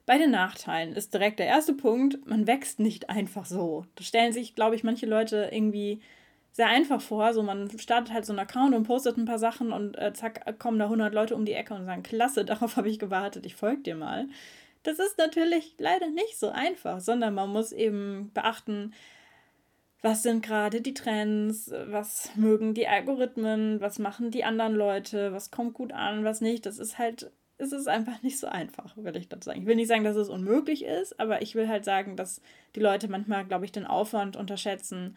Bei 0.05 0.19
den 0.19 0.33
Nachteilen 0.33 0.95
ist 0.95 1.15
direkt 1.15 1.39
der 1.39 1.47
erste 1.47 1.75
Punkt, 1.75 2.27
man 2.27 2.47
wächst 2.47 2.81
nicht 2.81 3.09
einfach 3.09 3.47
so. 3.47 3.85
Da 3.95 4.03
stellen 4.03 4.33
sich, 4.33 4.57
glaube 4.57 4.75
ich, 4.75 4.83
manche 4.83 5.07
Leute 5.07 5.49
irgendwie 5.53 6.01
sehr 6.51 6.67
einfach 6.67 7.01
vor. 7.01 7.33
So, 7.33 7.43
man 7.43 7.71
startet 7.79 8.13
halt 8.13 8.27
so 8.27 8.33
einen 8.33 8.41
Account 8.41 8.75
und 8.75 8.83
postet 8.83 9.17
ein 9.17 9.25
paar 9.25 9.39
Sachen 9.39 9.73
und 9.73 9.97
äh, 9.99 10.13
zack, 10.13 10.59
kommen 10.59 10.79
da 10.79 10.87
100 10.87 11.15
Leute 11.15 11.37
um 11.37 11.45
die 11.45 11.55
Ecke 11.55 11.75
und 11.75 11.85
sagen, 11.85 12.03
klasse, 12.03 12.45
darauf 12.45 12.77
habe 12.77 12.89
ich 12.89 12.99
gewartet, 12.99 13.47
ich 13.47 13.55
folge 13.55 13.83
dir 13.83 13.95
mal. 13.95 14.29
Das 14.83 14.99
ist 14.99 15.19
natürlich 15.19 15.75
leider 15.79 16.09
nicht 16.09 16.39
so 16.39 16.49
einfach, 16.49 17.01
sondern 17.01 17.35
man 17.35 17.51
muss 17.51 17.73
eben 17.73 18.31
beachten, 18.35 18.93
was 20.03 20.25
sind 20.25 20.45
gerade 20.45 20.81
die 20.81 20.95
Trends, 20.95 21.71
was 21.87 22.35
mögen 22.35 22.75
die 22.75 22.89
Algorithmen, 22.89 23.81
was 23.81 24.01
machen 24.01 24.33
die 24.33 24.43
anderen 24.43 24.75
Leute, 24.75 25.33
was 25.33 25.53
kommt 25.53 25.75
gut 25.75 25.93
an, 25.93 26.25
was 26.25 26.41
nicht. 26.41 26.67
Das 26.67 26.79
ist 26.79 26.99
halt, 26.99 27.31
es 27.59 27.71
ist 27.71 27.87
einfach 27.87 28.21
nicht 28.23 28.41
so 28.41 28.49
einfach, 28.49 28.97
will 28.97 29.17
ich 29.17 29.29
dazu 29.29 29.47
sagen. 29.47 29.61
Ich 29.61 29.67
will 29.67 29.77
nicht 29.77 29.87
sagen, 29.87 30.03
dass 30.03 30.17
es 30.17 30.29
unmöglich 30.29 30.85
ist, 30.85 31.21
aber 31.21 31.41
ich 31.43 31.55
will 31.55 31.69
halt 31.69 31.85
sagen, 31.85 32.17
dass 32.17 32.43
die 32.75 32.81
Leute 32.81 33.07
manchmal, 33.07 33.45
glaube 33.45 33.65
ich, 33.65 33.71
den 33.71 33.87
Aufwand 33.87 34.37
unterschätzen, 34.37 35.17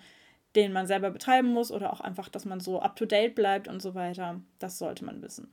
den 0.55 0.71
man 0.71 0.85
selber 0.85 1.09
betreiben 1.09 1.49
muss 1.51 1.71
oder 1.71 1.91
auch 1.91 2.01
einfach, 2.01 2.29
dass 2.29 2.45
man 2.45 2.59
so 2.59 2.79
up-to-date 2.79 3.33
bleibt 3.33 3.67
und 3.67 3.81
so 3.81 3.95
weiter. 3.95 4.39
Das 4.59 4.77
sollte 4.77 5.03
man 5.03 5.23
wissen. 5.23 5.51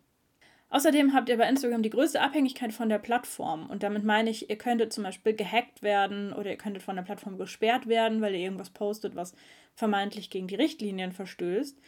Außerdem 0.72 1.12
habt 1.12 1.28
ihr 1.28 1.36
bei 1.36 1.46
Instagram 1.46 1.82
die 1.82 1.90
größte 1.90 2.22
Abhängigkeit 2.22 2.72
von 2.72 2.88
der 2.88 2.98
Plattform. 2.98 3.68
Und 3.68 3.82
damit 3.82 4.04
meine 4.04 4.30
ich, 4.30 4.48
ihr 4.48 4.56
könntet 4.56 4.90
zum 4.90 5.04
Beispiel 5.04 5.34
gehackt 5.34 5.82
werden 5.82 6.32
oder 6.32 6.48
ihr 6.48 6.56
könntet 6.56 6.82
von 6.82 6.96
der 6.96 7.02
Plattform 7.02 7.36
gesperrt 7.36 7.88
werden, 7.88 8.22
weil 8.22 8.34
ihr 8.34 8.40
irgendwas 8.40 8.70
postet, 8.70 9.14
was 9.14 9.34
vermeintlich 9.74 10.30
gegen 10.30 10.46
die 10.46 10.54
Richtlinien 10.54 11.12
verstößt. 11.12 11.78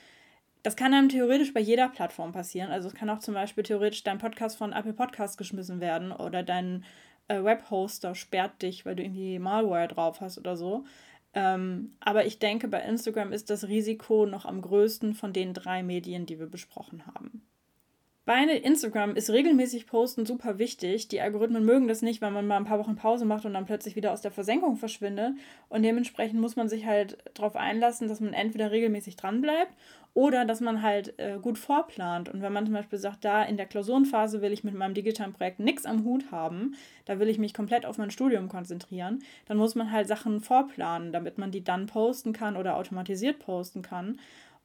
Das 0.63 0.77
kann 0.77 0.93
einem 0.93 1.09
theoretisch 1.09 1.55
bei 1.55 1.61
jeder 1.61 1.89
Plattform 1.89 2.33
passieren. 2.33 2.71
Also 2.71 2.89
es 2.89 2.95
kann 2.95 3.09
auch 3.09 3.21
zum 3.21 3.33
Beispiel 3.33 3.65
theoretisch 3.65 4.05
dein 4.05 4.19
Podcast 4.19 4.59
von 4.59 4.75
Apple 4.75 4.93
Podcast 4.93 5.39
geschmissen 5.39 5.81
werden 5.81 6.13
oder 6.13 6.43
dein 6.43 6.85
äh, 7.29 7.43
Webhoster 7.43 8.15
sperrt 8.15 8.61
dich, 8.61 8.85
weil 8.85 8.97
du 8.97 9.03
irgendwie 9.03 9.39
Malware 9.39 9.89
drauf 9.89 10.21
hast 10.21 10.37
oder 10.37 10.59
so. 10.59 10.85
Ähm, 11.33 11.97
aber 12.01 12.27
ich 12.27 12.39
denke, 12.39 12.69
bei 12.69 12.83
Instagram 12.83 13.33
ist 13.33 13.49
das 13.49 13.67
Risiko 13.67 14.27
noch 14.27 14.45
am 14.45 14.61
größten 14.61 15.15
von 15.15 15.33
den 15.33 15.55
drei 15.55 15.83
Medien, 15.83 16.27
die 16.27 16.39
wir 16.39 16.49
besprochen 16.49 17.07
haben. 17.07 17.47
Bei 18.27 18.43
Instagram 18.43 19.17
ist 19.17 19.29
regelmäßig 19.29 19.87
Posten 19.87 20.25
super 20.25 20.59
wichtig. 20.59 21.09
Die 21.09 21.21
Algorithmen 21.21 21.63
mögen 21.63 21.89
das 21.89 22.01
nicht, 22.01 22.23
wenn 22.23 22.33
man 22.33 22.47
mal 22.47 22.57
ein 22.57 22.65
paar 22.65 22.79
Wochen 22.79 22.97
Pause 22.97 23.27
macht 23.27 23.45
und 23.45 23.53
dann 23.53 23.67
plötzlich 23.67 23.97
wieder 23.97 24.13
aus 24.13 24.23
der 24.23 24.31
Versenkung 24.31 24.77
verschwindet. 24.77 25.35
Und 25.69 25.83
dementsprechend 25.83 26.41
muss 26.41 26.57
man 26.57 26.71
sich 26.71 26.87
halt 26.87 27.19
darauf 27.35 27.55
einlassen, 27.55 28.09
dass 28.09 28.21
man 28.21 28.33
entweder 28.33 28.71
regelmäßig 28.71 29.17
dranbleibt 29.17 29.75
oder 30.15 30.47
dass 30.47 30.63
man 30.63 30.81
halt 30.81 31.19
äh, 31.19 31.39
gut 31.39 31.59
vorplant. 31.59 32.31
Und 32.31 32.41
wenn 32.41 32.53
man 32.53 32.65
zum 32.65 32.73
Beispiel 32.73 32.99
sagt, 32.99 33.27
da 33.27 33.43
in 33.43 33.59
der 33.59 33.67
Klausurenphase 33.67 34.41
will 34.41 34.53
ich 34.55 34.65
mit 34.65 34.75
meinem 34.75 34.95
digitalen 34.95 35.35
Projekt 35.35 35.61
nichts 35.61 35.85
am 35.85 36.05
Hut 36.05 36.31
haben, 36.31 36.77
da 37.05 37.19
will 37.19 37.29
ich 37.29 37.39
mich 37.39 37.53
komplett 37.53 37.85
auf 37.85 37.99
mein 37.99 38.11
Studium 38.11 38.49
konzentrieren, 38.49 39.23
dann 39.45 39.59
muss 39.59 39.75
man 39.75 39.93
halt 39.93 40.09
Sachen 40.09 40.41
vorplanen, 40.41 41.13
damit 41.13 41.37
man 41.37 41.51
die 41.51 41.63
dann 41.63 41.87
posten 41.87 42.33
kann 42.33 42.57
oder 42.57 42.77
automatisiert 42.77 43.39
posten 43.39 43.83
kann 43.83 44.19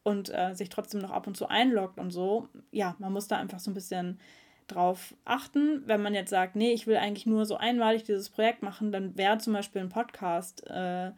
und 0.09 0.33
äh, 0.33 0.53
sich 0.55 0.69
trotzdem 0.69 1.01
noch 1.01 1.11
ab 1.11 1.27
und 1.27 1.37
zu 1.37 1.47
einloggt 1.47 1.99
und 1.99 2.11
so. 2.11 2.47
Ja, 2.71 2.95
man 2.99 3.13
muss 3.13 3.27
da 3.27 3.37
einfach 3.37 3.59
so 3.59 3.69
ein 3.69 3.75
bisschen 3.75 4.19
drauf 4.67 5.15
achten. 5.23 5.83
Wenn 5.85 6.01
man 6.01 6.13
jetzt 6.13 6.31
sagt, 6.31 6.55
nee, 6.55 6.71
ich 6.71 6.87
will 6.87 6.97
eigentlich 6.97 7.25
nur 7.25 7.45
so 7.45 7.57
einmalig 7.57 8.03
dieses 8.03 8.29
Projekt 8.29 8.63
machen, 8.63 8.91
dann 8.91 9.17
wäre 9.17 9.37
zum 9.37 9.53
Beispiel 9.53 9.81
ein 9.81 9.89
Podcast 9.89 10.65
äh, 10.67 11.11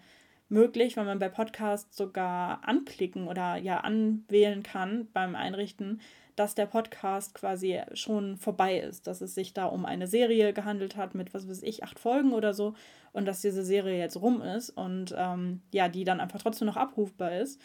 möglich, 0.50 0.98
weil 0.98 1.06
man 1.06 1.20
bei 1.20 1.30
Podcast 1.30 1.96
sogar 1.96 2.68
anklicken 2.68 3.28
oder 3.28 3.56
ja 3.56 3.80
anwählen 3.80 4.64
kann 4.64 5.08
beim 5.14 5.36
Einrichten, 5.36 6.02
dass 6.36 6.56
der 6.56 6.66
Podcast 6.66 7.34
quasi 7.34 7.80
schon 7.94 8.38
vorbei 8.38 8.80
ist, 8.80 9.08
dass 9.08 9.22
es 9.22 9.36
sich 9.36 9.54
da 9.54 9.66
um 9.66 9.86
eine 9.86 10.08
Serie 10.08 10.54
gehandelt 10.54 10.98
hat 10.98 11.16
mit, 11.16 11.34
was 11.34 11.48
weiß 11.48 11.64
ich, 11.64 11.84
acht 11.84 12.00
Folgen 12.00 12.34
oder 12.34 12.54
so 12.54 12.74
und 13.14 13.26
dass 13.26 13.42
diese 13.42 13.64
Serie 13.64 14.00
jetzt 14.00 14.22
rum 14.22 14.42
ist 14.42 14.70
und 14.70 15.14
ähm, 15.18 15.62
ja, 15.72 15.88
die 15.88 16.04
dann 16.04 16.20
einfach 16.20 16.42
trotzdem 16.42 16.68
noch 16.68 16.78
abrufbar 16.78 17.38
ist. 17.38 17.62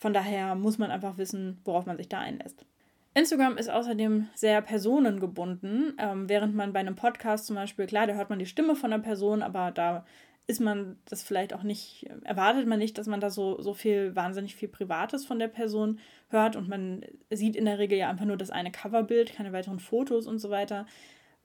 Von 0.00 0.14
daher 0.14 0.54
muss 0.54 0.78
man 0.78 0.90
einfach 0.90 1.18
wissen, 1.18 1.60
worauf 1.64 1.84
man 1.84 1.98
sich 1.98 2.08
da 2.08 2.18
einlässt. 2.18 2.64
Instagram 3.12 3.58
ist 3.58 3.68
außerdem 3.68 4.28
sehr 4.34 4.62
personengebunden, 4.62 5.94
ähm, 5.98 6.28
während 6.28 6.54
man 6.54 6.72
bei 6.72 6.80
einem 6.80 6.96
Podcast 6.96 7.46
zum 7.46 7.56
Beispiel, 7.56 7.86
klar, 7.86 8.06
da 8.06 8.14
hört 8.14 8.30
man 8.30 8.38
die 8.38 8.46
Stimme 8.46 8.76
von 8.76 8.92
einer 8.92 9.02
Person, 9.02 9.42
aber 9.42 9.72
da 9.72 10.06
ist 10.46 10.60
man 10.60 10.96
das 11.04 11.22
vielleicht 11.22 11.52
auch 11.52 11.62
nicht, 11.64 12.08
erwartet 12.24 12.66
man 12.66 12.78
nicht, 12.78 12.96
dass 12.96 13.08
man 13.08 13.20
da 13.20 13.30
so, 13.30 13.60
so 13.60 13.74
viel, 13.74 14.16
wahnsinnig 14.16 14.56
viel 14.56 14.68
Privates 14.68 15.26
von 15.26 15.38
der 15.38 15.48
Person 15.48 15.98
hört 16.28 16.56
und 16.56 16.68
man 16.68 17.04
sieht 17.30 17.54
in 17.54 17.66
der 17.66 17.78
Regel 17.78 17.98
ja 17.98 18.08
einfach 18.08 18.24
nur 18.24 18.38
das 18.38 18.50
eine 18.50 18.72
Coverbild, 18.72 19.34
keine 19.34 19.52
weiteren 19.52 19.80
Fotos 19.80 20.26
und 20.26 20.38
so 20.38 20.48
weiter. 20.48 20.86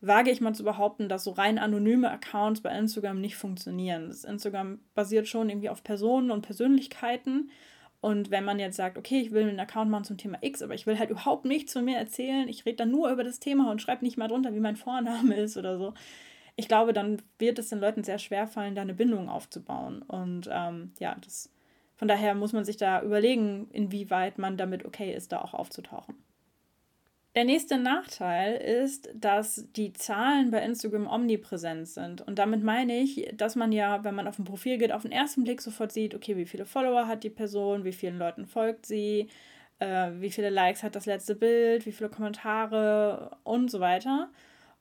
Wage 0.01 0.31
ich 0.31 0.39
mal 0.39 0.55
zu 0.55 0.63
behaupten, 0.63 1.09
dass 1.09 1.23
so 1.23 1.31
rein 1.31 1.59
anonyme 1.59 2.09
Accounts 2.09 2.61
bei 2.61 2.75
Instagram 2.77 3.19
nicht 3.19 3.35
funktionieren. 3.35 4.07
Das 4.07 4.23
Instagram 4.23 4.79
basiert 4.93 5.27
schon 5.27 5.49
irgendwie 5.49 5.69
auf 5.69 5.83
Personen 5.83 6.31
und 6.31 6.43
Persönlichkeiten 6.43 7.49
Und 8.05 8.29
wenn 8.29 8.45
man 8.45 8.59
jetzt 8.59 8.77
sagt, 8.77 8.99
okay, 8.99 9.19
ich 9.19 9.31
will 9.31 9.49
einen 9.49 9.59
Account 9.59 9.89
machen 9.89 10.03
zum 10.03 10.19
Thema 10.19 10.37
X, 10.41 10.61
aber 10.61 10.75
ich 10.75 10.85
will 10.85 10.99
halt 10.99 11.09
überhaupt 11.09 11.43
nichts 11.43 11.73
von 11.73 11.83
mir 11.83 11.97
erzählen, 11.97 12.47
ich 12.47 12.63
rede 12.63 12.75
dann 12.75 12.91
nur 12.91 13.09
über 13.09 13.23
das 13.23 13.39
Thema 13.39 13.71
und 13.71 13.81
schreibe 13.81 14.05
nicht 14.05 14.15
mal 14.15 14.27
drunter, 14.27 14.53
wie 14.53 14.59
mein 14.59 14.75
Vorname 14.75 15.35
ist 15.41 15.57
oder 15.57 15.79
so. 15.79 15.95
Ich 16.55 16.67
glaube, 16.67 16.93
dann 16.93 17.19
wird 17.39 17.57
es 17.57 17.69
den 17.69 17.79
Leuten 17.79 18.03
sehr 18.03 18.19
schwer 18.19 18.45
fallen, 18.45 18.75
da 18.75 18.83
eine 18.83 18.93
Bindung 18.93 19.27
aufzubauen. 19.27 20.03
Und 20.03 20.47
ähm, 20.51 20.91
ja, 20.99 21.15
das, 21.19 21.51
von 21.95 22.07
daher 22.07 22.35
muss 22.35 22.53
man 22.53 22.63
sich 22.63 22.77
da 22.77 23.01
überlegen, 23.01 23.69
inwieweit 23.71 24.37
man 24.37 24.55
damit 24.55 24.85
okay 24.85 25.11
ist, 25.11 25.31
da 25.31 25.41
auch 25.41 25.55
aufzutauchen. 25.55 26.13
Der 27.35 27.43
nächste 27.43 27.77
Nachteil 27.77 28.55
ist, 28.55 29.09
dass 29.13 29.67
die 29.75 29.91
Zahlen 29.91 30.51
bei 30.51 30.63
Instagram 30.63 31.05
omnipräsent 31.05 31.85
sind. 31.89 32.21
Und 32.21 32.39
damit 32.39 32.63
meine 32.63 32.97
ich, 32.97 33.29
dass 33.35 33.57
man 33.57 33.73
ja, 33.73 34.05
wenn 34.05 34.15
man 34.15 34.29
auf 34.29 34.39
ein 34.39 34.45
Profil 34.45 34.77
geht, 34.77 34.93
auf 34.93 35.01
den 35.01 35.11
ersten 35.11 35.43
Blick 35.43 35.61
sofort 35.61 35.91
sieht, 35.91 36.15
okay, 36.15 36.37
wie 36.37 36.45
viele 36.45 36.65
Follower 36.65 37.07
hat 37.07 37.25
die 37.25 37.29
Person, 37.29 37.83
wie 37.83 37.91
vielen 37.91 38.17
Leuten 38.17 38.45
folgt 38.45 38.85
sie, 38.85 39.27
äh, 39.79 40.11
wie 40.19 40.31
viele 40.31 40.49
Likes 40.49 40.81
hat 40.81 40.95
das 40.95 41.05
letzte 41.05 41.35
Bild, 41.35 41.85
wie 41.85 41.91
viele 41.91 42.09
Kommentare 42.09 43.37
und 43.43 43.69
so 43.69 43.81
weiter. 43.81 44.29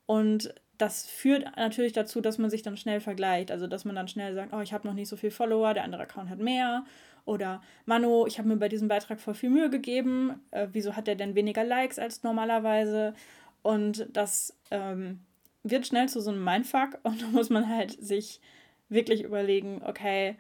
Und 0.07 0.55
das 0.79 1.07
führt 1.07 1.57
natürlich 1.57 1.93
dazu, 1.93 2.21
dass 2.21 2.39
man 2.39 2.51
sich 2.51 2.63
dann 2.63 2.77
schnell 2.77 3.01
vergleicht. 3.01 3.51
Also, 3.51 3.67
dass 3.67 3.85
man 3.85 3.97
dann 3.97 4.07
schnell 4.07 4.33
sagt, 4.35 4.53
oh, 4.53 4.61
ich 4.61 4.73
habe 4.73 4.87
noch 4.87 4.95
nicht 4.95 5.09
so 5.09 5.17
viele 5.17 5.33
Follower, 5.33 5.75
der 5.75 5.83
andere 5.83 6.03
Account 6.03 6.31
hat 6.31 6.39
mehr. 6.39 6.85
Oder 7.25 7.63
Mano, 7.87 8.27
ich 8.27 8.39
habe 8.39 8.49
mir 8.49 8.57
bei 8.57 8.69
diesem 8.69 8.89
Beitrag 8.89 9.21
voll 9.21 9.35
viel 9.35 9.51
Mühe 9.51 9.71
gegeben. 9.71 10.43
Äh, 10.51 10.69
wieso 10.73 10.97
hat 10.97 11.07
der 11.07 11.15
denn 11.15 11.35
weniger 11.35 11.65
Likes 11.65 11.99
als 11.99 12.23
normalerweise? 12.23 13.15
Und 13.63 14.09
das 14.13 14.57
ähm, 14.71 15.21
wird 15.63 15.87
schnell 15.87 16.09
zu 16.09 16.21
so 16.21 16.31
einem 16.31 16.45
Mindfuck 16.45 16.99
und 17.03 17.23
da 17.23 17.27
muss 17.29 17.51
man 17.51 17.69
halt 17.69 17.93
sich 17.93 18.41
wirklich 18.89 19.23
überlegen, 19.23 19.83
okay, 19.85 20.37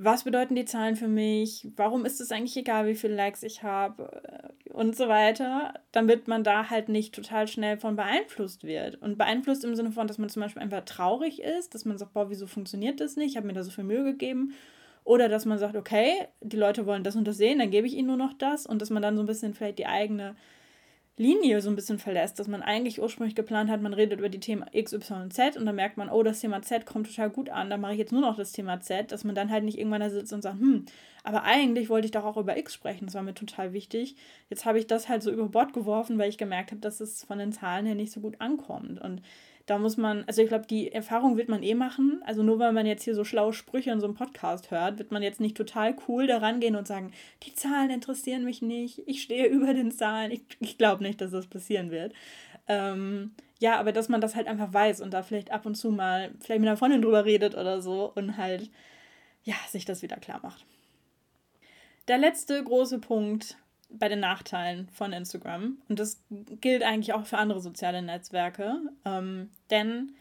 was 0.00 0.22
bedeuten 0.22 0.54
die 0.54 0.64
Zahlen 0.64 0.94
für 0.94 1.08
mich? 1.08 1.66
Warum 1.74 2.04
ist 2.04 2.20
es 2.20 2.30
eigentlich 2.30 2.56
egal, 2.56 2.86
wie 2.86 2.94
viele 2.94 3.16
Likes 3.16 3.42
ich 3.42 3.64
habe? 3.64 4.54
Und 4.70 4.96
so 4.96 5.08
weiter, 5.08 5.74
damit 5.90 6.28
man 6.28 6.44
da 6.44 6.70
halt 6.70 6.88
nicht 6.88 7.12
total 7.12 7.48
schnell 7.48 7.78
von 7.78 7.96
beeinflusst 7.96 8.62
wird. 8.62 8.94
Und 9.02 9.18
beeinflusst 9.18 9.64
im 9.64 9.74
Sinne 9.74 9.90
von, 9.90 10.06
dass 10.06 10.18
man 10.18 10.28
zum 10.28 10.42
Beispiel 10.42 10.62
einfach 10.62 10.84
traurig 10.84 11.42
ist, 11.42 11.74
dass 11.74 11.84
man 11.84 11.98
sagt, 11.98 12.12
boah, 12.12 12.30
wieso 12.30 12.46
funktioniert 12.46 13.00
das 13.00 13.16
nicht? 13.16 13.30
Ich 13.30 13.36
habe 13.36 13.48
mir 13.48 13.54
da 13.54 13.64
so 13.64 13.72
viel 13.72 13.82
Mühe 13.82 14.04
gegeben. 14.04 14.54
Oder 15.08 15.30
dass 15.30 15.46
man 15.46 15.58
sagt, 15.58 15.74
okay, 15.74 16.28
die 16.42 16.58
Leute 16.58 16.84
wollen 16.84 17.02
das 17.02 17.16
und 17.16 17.26
das 17.26 17.38
sehen, 17.38 17.60
dann 17.60 17.70
gebe 17.70 17.86
ich 17.86 17.94
ihnen 17.94 18.08
nur 18.08 18.18
noch 18.18 18.34
das. 18.34 18.66
Und 18.66 18.82
dass 18.82 18.90
man 18.90 19.02
dann 19.02 19.16
so 19.16 19.22
ein 19.22 19.26
bisschen 19.26 19.54
vielleicht 19.54 19.78
die 19.78 19.86
eigene 19.86 20.36
Linie 21.16 21.62
so 21.62 21.70
ein 21.70 21.76
bisschen 21.76 21.98
verlässt, 21.98 22.38
dass 22.38 22.46
man 22.46 22.60
eigentlich 22.60 23.00
ursprünglich 23.00 23.34
geplant 23.34 23.70
hat, 23.70 23.80
man 23.80 23.94
redet 23.94 24.18
über 24.18 24.28
die 24.28 24.38
Themen 24.38 24.66
X, 24.70 24.92
Y, 24.92 25.30
Z 25.30 25.56
und 25.56 25.64
dann 25.64 25.76
merkt 25.76 25.96
man, 25.96 26.10
oh, 26.10 26.22
das 26.22 26.40
Thema 26.40 26.60
Z 26.60 26.84
kommt 26.84 27.06
total 27.06 27.30
gut 27.30 27.48
an, 27.48 27.70
dann 27.70 27.80
mache 27.80 27.92
ich 27.92 27.98
jetzt 27.98 28.12
nur 28.12 28.20
noch 28.20 28.36
das 28.36 28.52
Thema 28.52 28.80
Z, 28.82 29.10
dass 29.10 29.24
man 29.24 29.34
dann 29.34 29.50
halt 29.50 29.64
nicht 29.64 29.78
irgendwann 29.78 30.02
da 30.02 30.10
sitzt 30.10 30.34
und 30.34 30.42
sagt, 30.42 30.60
hm, 30.60 30.84
aber 31.24 31.42
eigentlich 31.42 31.88
wollte 31.88 32.04
ich 32.04 32.12
doch 32.12 32.26
auch 32.26 32.36
über 32.36 32.58
X 32.58 32.74
sprechen, 32.74 33.06
das 33.06 33.14
war 33.14 33.22
mir 33.22 33.32
total 33.32 33.72
wichtig. 33.72 34.14
Jetzt 34.50 34.66
habe 34.66 34.78
ich 34.78 34.86
das 34.86 35.08
halt 35.08 35.22
so 35.22 35.30
über 35.30 35.48
Bord 35.48 35.72
geworfen, 35.72 36.18
weil 36.18 36.28
ich 36.28 36.36
gemerkt 36.36 36.70
habe, 36.70 36.82
dass 36.82 37.00
es 37.00 37.24
von 37.24 37.38
den 37.38 37.52
Zahlen 37.52 37.86
her 37.86 37.94
nicht 37.94 38.12
so 38.12 38.20
gut 38.20 38.42
ankommt. 38.42 39.00
Und 39.00 39.22
da 39.68 39.76
muss 39.76 39.98
man, 39.98 40.24
also 40.26 40.40
ich 40.40 40.48
glaube, 40.48 40.66
die 40.66 40.90
Erfahrung 40.90 41.36
wird 41.36 41.50
man 41.50 41.62
eh 41.62 41.74
machen. 41.74 42.22
Also 42.24 42.42
nur 42.42 42.58
weil 42.58 42.72
man 42.72 42.86
jetzt 42.86 43.02
hier 43.02 43.14
so 43.14 43.22
schlaue 43.22 43.52
Sprüche 43.52 43.90
in 43.90 44.00
so 44.00 44.06
einem 44.06 44.14
Podcast 44.14 44.70
hört, 44.70 44.98
wird 44.98 45.12
man 45.12 45.22
jetzt 45.22 45.40
nicht 45.40 45.58
total 45.58 45.94
cool 46.08 46.26
daran 46.26 46.58
gehen 46.58 46.74
und 46.74 46.88
sagen, 46.88 47.12
die 47.42 47.54
Zahlen 47.54 47.90
interessieren 47.90 48.44
mich 48.44 48.62
nicht, 48.62 49.02
ich 49.06 49.20
stehe 49.20 49.46
über 49.48 49.74
den 49.74 49.92
Zahlen. 49.92 50.30
Ich, 50.30 50.40
ich 50.60 50.78
glaube 50.78 51.02
nicht, 51.02 51.20
dass 51.20 51.32
das 51.32 51.46
passieren 51.46 51.90
wird. 51.90 52.14
Ähm, 52.66 53.34
ja, 53.58 53.78
aber 53.78 53.92
dass 53.92 54.08
man 54.08 54.22
das 54.22 54.34
halt 54.34 54.46
einfach 54.46 54.72
weiß 54.72 55.02
und 55.02 55.12
da 55.12 55.22
vielleicht 55.22 55.50
ab 55.50 55.66
und 55.66 55.74
zu 55.74 55.90
mal 55.90 56.30
vielleicht 56.40 56.60
mit 56.60 56.68
einer 56.68 56.78
Freundin 56.78 57.02
drüber 57.02 57.26
redet 57.26 57.54
oder 57.54 57.82
so 57.82 58.10
und 58.14 58.38
halt, 58.38 58.70
ja, 59.44 59.56
sich 59.68 59.84
das 59.84 60.00
wieder 60.00 60.16
klar 60.16 60.40
macht. 60.42 60.64
Der 62.08 62.16
letzte 62.16 62.64
große 62.64 63.00
Punkt 63.00 63.58
bei 63.90 64.08
den 64.08 64.20
Nachteilen 64.20 64.88
von 64.90 65.12
Instagram. 65.12 65.78
Und 65.88 65.98
das 65.98 66.20
gilt 66.60 66.82
eigentlich 66.82 67.14
auch 67.14 67.26
für 67.26 67.38
andere 67.38 67.60
soziale 67.60 68.02
Netzwerke. 68.02 68.80
Ähm, 69.04 69.50
denn, 69.70 70.12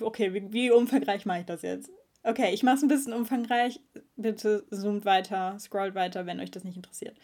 okay, 0.00 0.34
wie, 0.34 0.52
wie 0.52 0.70
umfangreich 0.70 1.26
mache 1.26 1.40
ich 1.40 1.46
das 1.46 1.62
jetzt? 1.62 1.90
Okay, 2.24 2.52
ich 2.52 2.62
mache 2.62 2.76
es 2.76 2.82
ein 2.82 2.88
bisschen 2.88 3.12
umfangreich. 3.12 3.80
Bitte 4.16 4.64
zoomt 4.70 5.04
weiter, 5.04 5.56
scrollt 5.58 5.94
weiter, 5.94 6.26
wenn 6.26 6.40
euch 6.40 6.50
das 6.50 6.64
nicht 6.64 6.76
interessiert. 6.76 7.16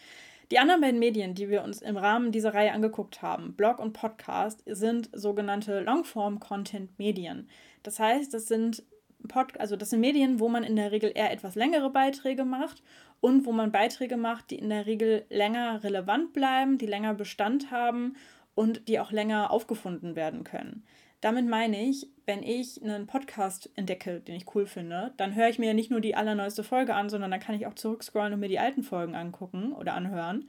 Die 0.51 0.59
anderen 0.59 0.81
beiden 0.81 0.99
Medien, 0.99 1.35
die 1.35 1.49
wir 1.49 1.63
uns 1.63 1.81
im 1.81 1.95
Rahmen 1.95 2.31
dieser 2.31 2.55
Reihe 2.55 2.71
angeguckt 2.71 3.21
haben, 3.21 3.53
Blog 3.53 3.79
und 3.79 3.93
Podcast, 3.93 4.63
sind 4.65 5.09
sogenannte 5.13 5.79
Longform-Content-Medien. 5.81 7.47
Das 7.83 7.99
heißt, 7.99 8.33
das 8.33 8.47
sind 8.47 8.83
Pod 9.27 9.59
also 9.59 9.75
das 9.75 9.89
sind 9.89 9.99
Medien, 9.99 10.39
wo 10.39 10.47
man 10.49 10.63
in 10.63 10.75
der 10.75 10.91
Regel 10.91 11.11
eher 11.13 11.31
etwas 11.31 11.55
längere 11.55 11.89
Beiträge 11.89 12.45
macht 12.45 12.81
und 13.21 13.45
wo 13.45 13.51
man 13.51 13.71
Beiträge 13.71 14.17
macht, 14.17 14.51
die 14.51 14.55
in 14.55 14.69
der 14.69 14.85
Regel 14.85 15.25
länger 15.29 15.83
relevant 15.83 16.33
bleiben, 16.33 16.77
die 16.77 16.85
länger 16.85 17.13
Bestand 17.13 17.71
haben 17.71 18.15
und 18.55 18.87
die 18.87 18.99
auch 18.99 19.11
länger 19.11 19.51
aufgefunden 19.51 20.15
werden 20.15 20.43
können. 20.43 20.83
Damit 21.21 21.47
meine 21.47 21.83
ich, 21.83 22.07
wenn 22.25 22.43
ich 22.43 22.81
einen 22.81 23.05
Podcast 23.05 23.69
entdecke, 23.75 24.21
den 24.21 24.35
ich 24.35 24.55
cool 24.55 24.65
finde, 24.65 25.13
dann 25.17 25.35
höre 25.35 25.49
ich 25.49 25.59
mir 25.59 25.73
nicht 25.73 25.91
nur 25.91 25.99
die 25.99 26.15
allerneueste 26.15 26.63
Folge 26.63 26.95
an, 26.95 27.09
sondern 27.09 27.31
dann 27.31 27.41
kann 27.41 27.55
ich 27.55 27.67
auch 27.67 27.73
zurückscrollen 27.73 28.33
und 28.33 28.39
mir 28.39 28.47
die 28.47 28.59
alten 28.59 28.83
Folgen 28.83 29.15
angucken 29.15 29.73
oder 29.73 29.95
anhören. 29.95 30.47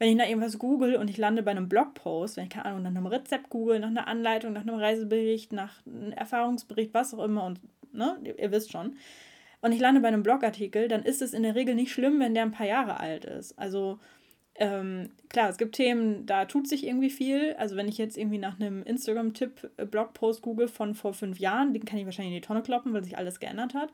Wenn 0.00 0.08
ich 0.08 0.16
nach 0.16 0.26
irgendwas 0.26 0.58
google 0.58 0.96
und 0.96 1.10
ich 1.10 1.18
lande 1.18 1.42
bei 1.42 1.52
einem 1.52 1.68
Blogpost, 1.68 2.36
wenn 2.36 2.44
ich 2.44 2.50
keine 2.50 2.64
Ahnung, 2.64 2.82
nach 2.82 2.90
einem 2.90 3.06
Rezept 3.06 3.50
google, 3.50 3.78
nach 3.78 3.88
einer 3.88 4.08
Anleitung, 4.08 4.52
nach 4.52 4.62
einem 4.62 4.76
Reisebericht, 4.76 5.52
nach 5.52 5.86
einem 5.86 6.12
Erfahrungsbericht, 6.12 6.92
was 6.92 7.14
auch 7.14 7.22
immer 7.22 7.44
und 7.44 7.60
ne, 7.92 8.18
ihr 8.38 8.50
wisst 8.50 8.72
schon, 8.72 8.96
und 9.62 9.72
ich 9.72 9.80
lande 9.80 10.00
bei 10.00 10.08
einem 10.08 10.22
Blogartikel, 10.22 10.88
dann 10.88 11.02
ist 11.02 11.22
es 11.22 11.34
in 11.34 11.42
der 11.42 11.54
Regel 11.54 11.74
nicht 11.74 11.92
schlimm, 11.92 12.18
wenn 12.20 12.34
der 12.34 12.44
ein 12.44 12.52
paar 12.52 12.66
Jahre 12.66 12.98
alt 12.98 13.24
ist. 13.24 13.58
Also 13.58 13.98
ähm, 14.54 15.10
klar, 15.28 15.48
es 15.48 15.58
gibt 15.58 15.74
Themen, 15.74 16.26
da 16.26 16.44
tut 16.44 16.68
sich 16.68 16.86
irgendwie 16.86 17.10
viel. 17.10 17.54
Also 17.58 17.76
wenn 17.76 17.88
ich 17.88 17.98
jetzt 17.98 18.16
irgendwie 18.16 18.38
nach 18.38 18.58
einem 18.58 18.82
Instagram-Tipp 18.82 19.70
äh, 19.76 19.86
google 20.40 20.68
von 20.68 20.94
vor 20.94 21.12
fünf 21.14 21.38
Jahren, 21.38 21.72
den 21.72 21.84
kann 21.84 21.98
ich 21.98 22.04
wahrscheinlich 22.04 22.34
in 22.34 22.40
die 22.40 22.46
Tonne 22.46 22.62
kloppen, 22.62 22.92
weil 22.92 23.04
sich 23.04 23.18
alles 23.18 23.40
geändert 23.40 23.74
hat. 23.74 23.90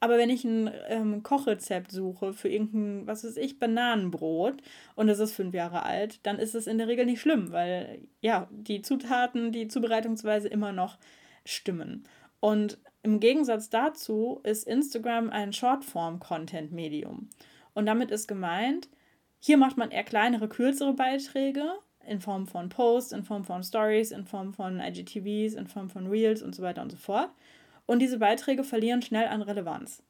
Aber 0.00 0.18
wenn 0.18 0.30
ich 0.30 0.44
ein 0.44 0.70
ähm, 0.88 1.22
Kochrezept 1.22 1.90
suche 1.90 2.32
für 2.32 2.48
irgendein, 2.48 3.06
was 3.06 3.24
weiß 3.24 3.36
ich, 3.36 3.58
Bananenbrot 3.58 4.60
und 4.96 5.08
es 5.08 5.18
ist 5.18 5.32
fünf 5.32 5.54
Jahre 5.54 5.84
alt, 5.84 6.20
dann 6.24 6.38
ist 6.38 6.54
es 6.54 6.66
in 6.66 6.78
der 6.78 6.88
Regel 6.88 7.06
nicht 7.06 7.20
schlimm, 7.20 7.52
weil 7.52 8.00
ja, 8.20 8.48
die 8.50 8.82
Zutaten, 8.82 9.52
die 9.52 9.68
Zubereitungsweise 9.68 10.48
immer 10.48 10.72
noch 10.72 10.98
stimmen. 11.46 12.04
Und 12.40 12.78
im 13.04 13.20
Gegensatz 13.20 13.68
dazu 13.68 14.40
ist 14.44 14.66
Instagram 14.66 15.28
ein 15.28 15.52
Shortform-Content-Medium. 15.52 17.28
Und 17.74 17.86
damit 17.86 18.10
ist 18.10 18.26
gemeint, 18.26 18.88
hier 19.38 19.58
macht 19.58 19.76
man 19.76 19.90
eher 19.90 20.04
kleinere, 20.04 20.48
kürzere 20.48 20.94
Beiträge 20.94 21.74
in 22.06 22.20
Form 22.20 22.46
von 22.46 22.70
Posts, 22.70 23.12
in 23.12 23.22
Form 23.24 23.44
von 23.44 23.62
Stories, 23.62 24.10
in 24.10 24.24
Form 24.24 24.54
von 24.54 24.80
IGTVs, 24.80 25.52
in 25.54 25.66
Form 25.66 25.90
von 25.90 26.06
Reels 26.06 26.42
und 26.42 26.54
so 26.54 26.62
weiter 26.62 26.80
und 26.80 26.90
so 26.90 26.96
fort. 26.96 27.30
Und 27.84 27.98
diese 27.98 28.18
Beiträge 28.18 28.64
verlieren 28.64 29.02
schnell 29.02 29.28
an 29.28 29.42
Relevanz. 29.42 30.02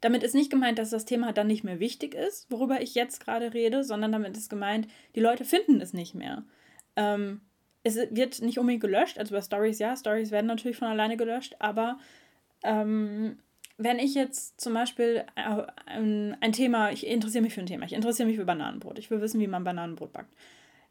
Damit 0.00 0.22
ist 0.22 0.36
nicht 0.36 0.50
gemeint, 0.50 0.78
dass 0.78 0.90
das 0.90 1.06
Thema 1.06 1.32
dann 1.32 1.48
nicht 1.48 1.64
mehr 1.64 1.80
wichtig 1.80 2.14
ist, 2.14 2.48
worüber 2.52 2.80
ich 2.80 2.94
jetzt 2.94 3.18
gerade 3.18 3.52
rede, 3.52 3.82
sondern 3.82 4.12
damit 4.12 4.36
ist 4.36 4.48
gemeint, 4.48 4.86
die 5.16 5.20
Leute 5.20 5.44
finden 5.44 5.80
es 5.80 5.92
nicht 5.92 6.14
mehr. 6.14 6.44
Ähm, 6.94 7.40
es 7.84 7.96
wird 8.10 8.42
nicht 8.42 8.58
unbedingt 8.58 8.82
gelöscht, 8.82 9.18
also 9.18 9.34
bei 9.34 9.40
Stories 9.40 9.78
ja, 9.78 9.96
Stories 9.96 10.30
werden 10.30 10.46
natürlich 10.46 10.76
von 10.76 10.88
alleine 10.88 11.16
gelöscht, 11.16 11.56
aber 11.58 11.98
ähm, 12.62 13.38
wenn 13.78 13.98
ich 13.98 14.14
jetzt 14.14 14.60
zum 14.60 14.74
Beispiel 14.74 15.24
äh, 15.34 15.62
ein, 15.86 16.52
Thema, 16.52 16.90
ich 16.92 17.06
interessiere 17.06 17.42
mich 17.42 17.54
für 17.54 17.60
ein 17.60 17.66
Thema, 17.66 17.84
ich 17.84 17.92
interessiere 17.92 18.28
mich 18.28 18.36
für 18.36 18.44
Bananenbrot, 18.44 18.98
ich 18.98 19.10
will 19.10 19.20
wissen, 19.20 19.40
wie 19.40 19.46
man 19.46 19.64
Bananenbrot 19.64 20.12
backt. 20.12 20.32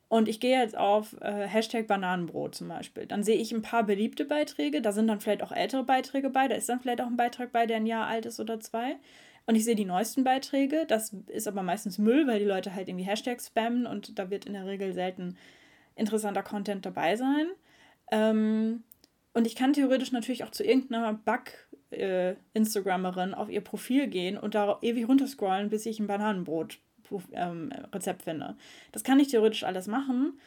Und 0.10 0.28
ich 0.28 0.42
gehe 0.42 0.60
jetzt 0.60 0.78
auf 0.78 1.16
äh, 1.22 1.48
Hashtag 1.48 1.88
Bananenbrot 1.88 2.54
zum 2.54 2.68
Beispiel. 2.68 3.06
Dann 3.06 3.24
sehe 3.24 3.38
ich 3.38 3.54
ein 3.54 3.62
paar 3.62 3.84
beliebte 3.84 4.26
Beiträge. 4.26 4.82
Da 4.82 4.92
sind 4.92 5.08
dann 5.08 5.22
vielleicht 5.22 5.42
auch 5.42 5.54
ältere 5.54 5.86
Beiträge 5.86 6.30
bei. 6.30 6.50
Da 6.50 6.56
ist 6.56 6.68
dann 6.68 6.82
vielleicht 6.82 7.00
auch 7.00 7.08
ein 7.08 7.16
Beitrag 7.16 7.54
bei, 7.54 7.66
der 7.66 7.78
ein 7.78 7.86
Jahr 7.86 8.08
alt 8.08 8.26
ist 8.26 8.42
oder 8.42 8.60
zwei. 8.60 8.98
Und 9.46 9.56
ich 9.56 9.64
sehe 9.64 9.76
die 9.76 9.86
neuesten 9.86 10.26
Beiträge. 10.26 10.84
Das 10.86 11.16
ist 11.28 11.48
aber 11.48 11.64
meistens 11.64 11.98
Müll, 11.98 12.28
weil 12.28 12.40
die 12.40 12.46
Leute 12.46 12.76
halt 12.76 12.90
irgendwie 12.90 13.06
Hashtags 13.06 13.48
spammen 13.48 13.86
und 13.86 14.20
da 14.20 14.30
wird 14.30 14.46
in 14.46 14.52
der 14.52 14.66
Regel 14.66 14.92
selten 14.92 15.38
interessanter 15.96 16.44
Content 16.44 16.86
dabei 16.86 17.16
sein. 17.16 17.48
Ähm, 18.12 18.84
und 19.34 19.48
ich 19.48 19.56
kann 19.56 19.72
theoretisch 19.74 20.12
natürlich 20.12 20.44
auch 20.44 20.52
zu 20.52 20.64
irgendeiner 20.64 21.14
Bug-Instagrammerin 21.14 23.32
äh, 23.32 23.36
auf 23.36 23.50
ihr 23.50 23.62
Profil 23.62 24.06
gehen 24.08 24.38
und 24.38 24.54
da 24.56 24.78
ewig 24.82 25.08
runterscrollen, 25.08 25.70
bis 25.70 25.86
ich 25.86 26.00
ein 26.00 26.08
Bananenbrot-Rezept 26.08 27.32
ähm, 27.34 27.72
finde. 28.24 28.58
Das 28.92 29.04
kann 29.04 29.20
ich 29.20 29.28
theoretisch 29.30 29.64
alles 29.64 29.88
machen, 29.88 30.40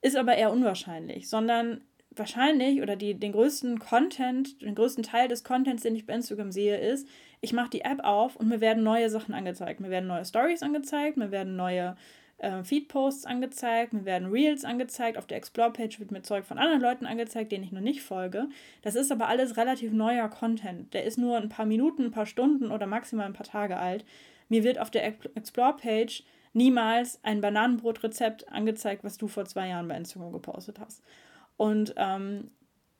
ist 0.00 0.16
aber 0.16 0.36
eher 0.36 0.50
unwahrscheinlich, 0.50 1.28
sondern 1.28 1.82
wahrscheinlich 2.16 2.82
oder 2.82 2.96
die, 2.96 3.14
den 3.14 3.32
größten 3.32 3.78
Content, 3.78 4.60
den 4.62 4.74
größten 4.74 5.02
Teil 5.02 5.28
des 5.28 5.44
Contents, 5.44 5.82
den 5.82 5.96
ich 5.96 6.06
bei 6.06 6.14
Instagram 6.14 6.52
sehe, 6.52 6.78
ist, 6.78 7.06
ich 7.40 7.52
mache 7.52 7.70
die 7.70 7.82
App 7.82 8.04
auf 8.04 8.36
und 8.36 8.48
mir 8.48 8.60
werden 8.60 8.82
neue 8.82 9.10
Sachen 9.10 9.34
angezeigt. 9.34 9.80
Mir 9.80 9.90
werden 9.90 10.06
neue 10.06 10.24
Stories 10.24 10.62
angezeigt, 10.62 11.16
mir 11.16 11.30
werden 11.30 11.56
neue 11.56 11.96
äh, 12.42 12.64
Feed-Posts 12.64 13.24
angezeigt, 13.24 13.92
mir 13.92 14.04
werden 14.04 14.30
Reels 14.30 14.64
angezeigt, 14.64 15.16
auf 15.16 15.26
der 15.26 15.38
Explore-Page 15.38 16.00
wird 16.00 16.10
mir 16.10 16.22
Zeug 16.22 16.44
von 16.44 16.58
anderen 16.58 16.80
Leuten 16.82 17.06
angezeigt, 17.06 17.52
denen 17.52 17.64
ich 17.64 17.72
noch 17.72 17.80
nicht 17.80 18.02
folge. 18.02 18.48
Das 18.82 18.96
ist 18.96 19.12
aber 19.12 19.28
alles 19.28 19.56
relativ 19.56 19.92
neuer 19.92 20.28
Content. 20.28 20.92
Der 20.92 21.04
ist 21.04 21.18
nur 21.18 21.38
ein 21.38 21.48
paar 21.48 21.66
Minuten, 21.66 22.06
ein 22.06 22.10
paar 22.10 22.26
Stunden 22.26 22.70
oder 22.70 22.86
maximal 22.86 23.26
ein 23.26 23.32
paar 23.32 23.46
Tage 23.46 23.76
alt. 23.76 24.04
Mir 24.48 24.64
wird 24.64 24.78
auf 24.78 24.90
der 24.90 25.06
Explore-Page 25.06 26.24
niemals 26.52 27.20
ein 27.22 27.40
Bananenbrotrezept 27.40 28.48
angezeigt, 28.48 29.04
was 29.04 29.16
du 29.16 29.28
vor 29.28 29.44
zwei 29.44 29.68
Jahren 29.68 29.88
bei 29.88 29.96
Instagram 29.96 30.32
gepostet 30.32 30.80
hast. 30.80 31.02
Und 31.56 31.94
ähm, 31.96 32.50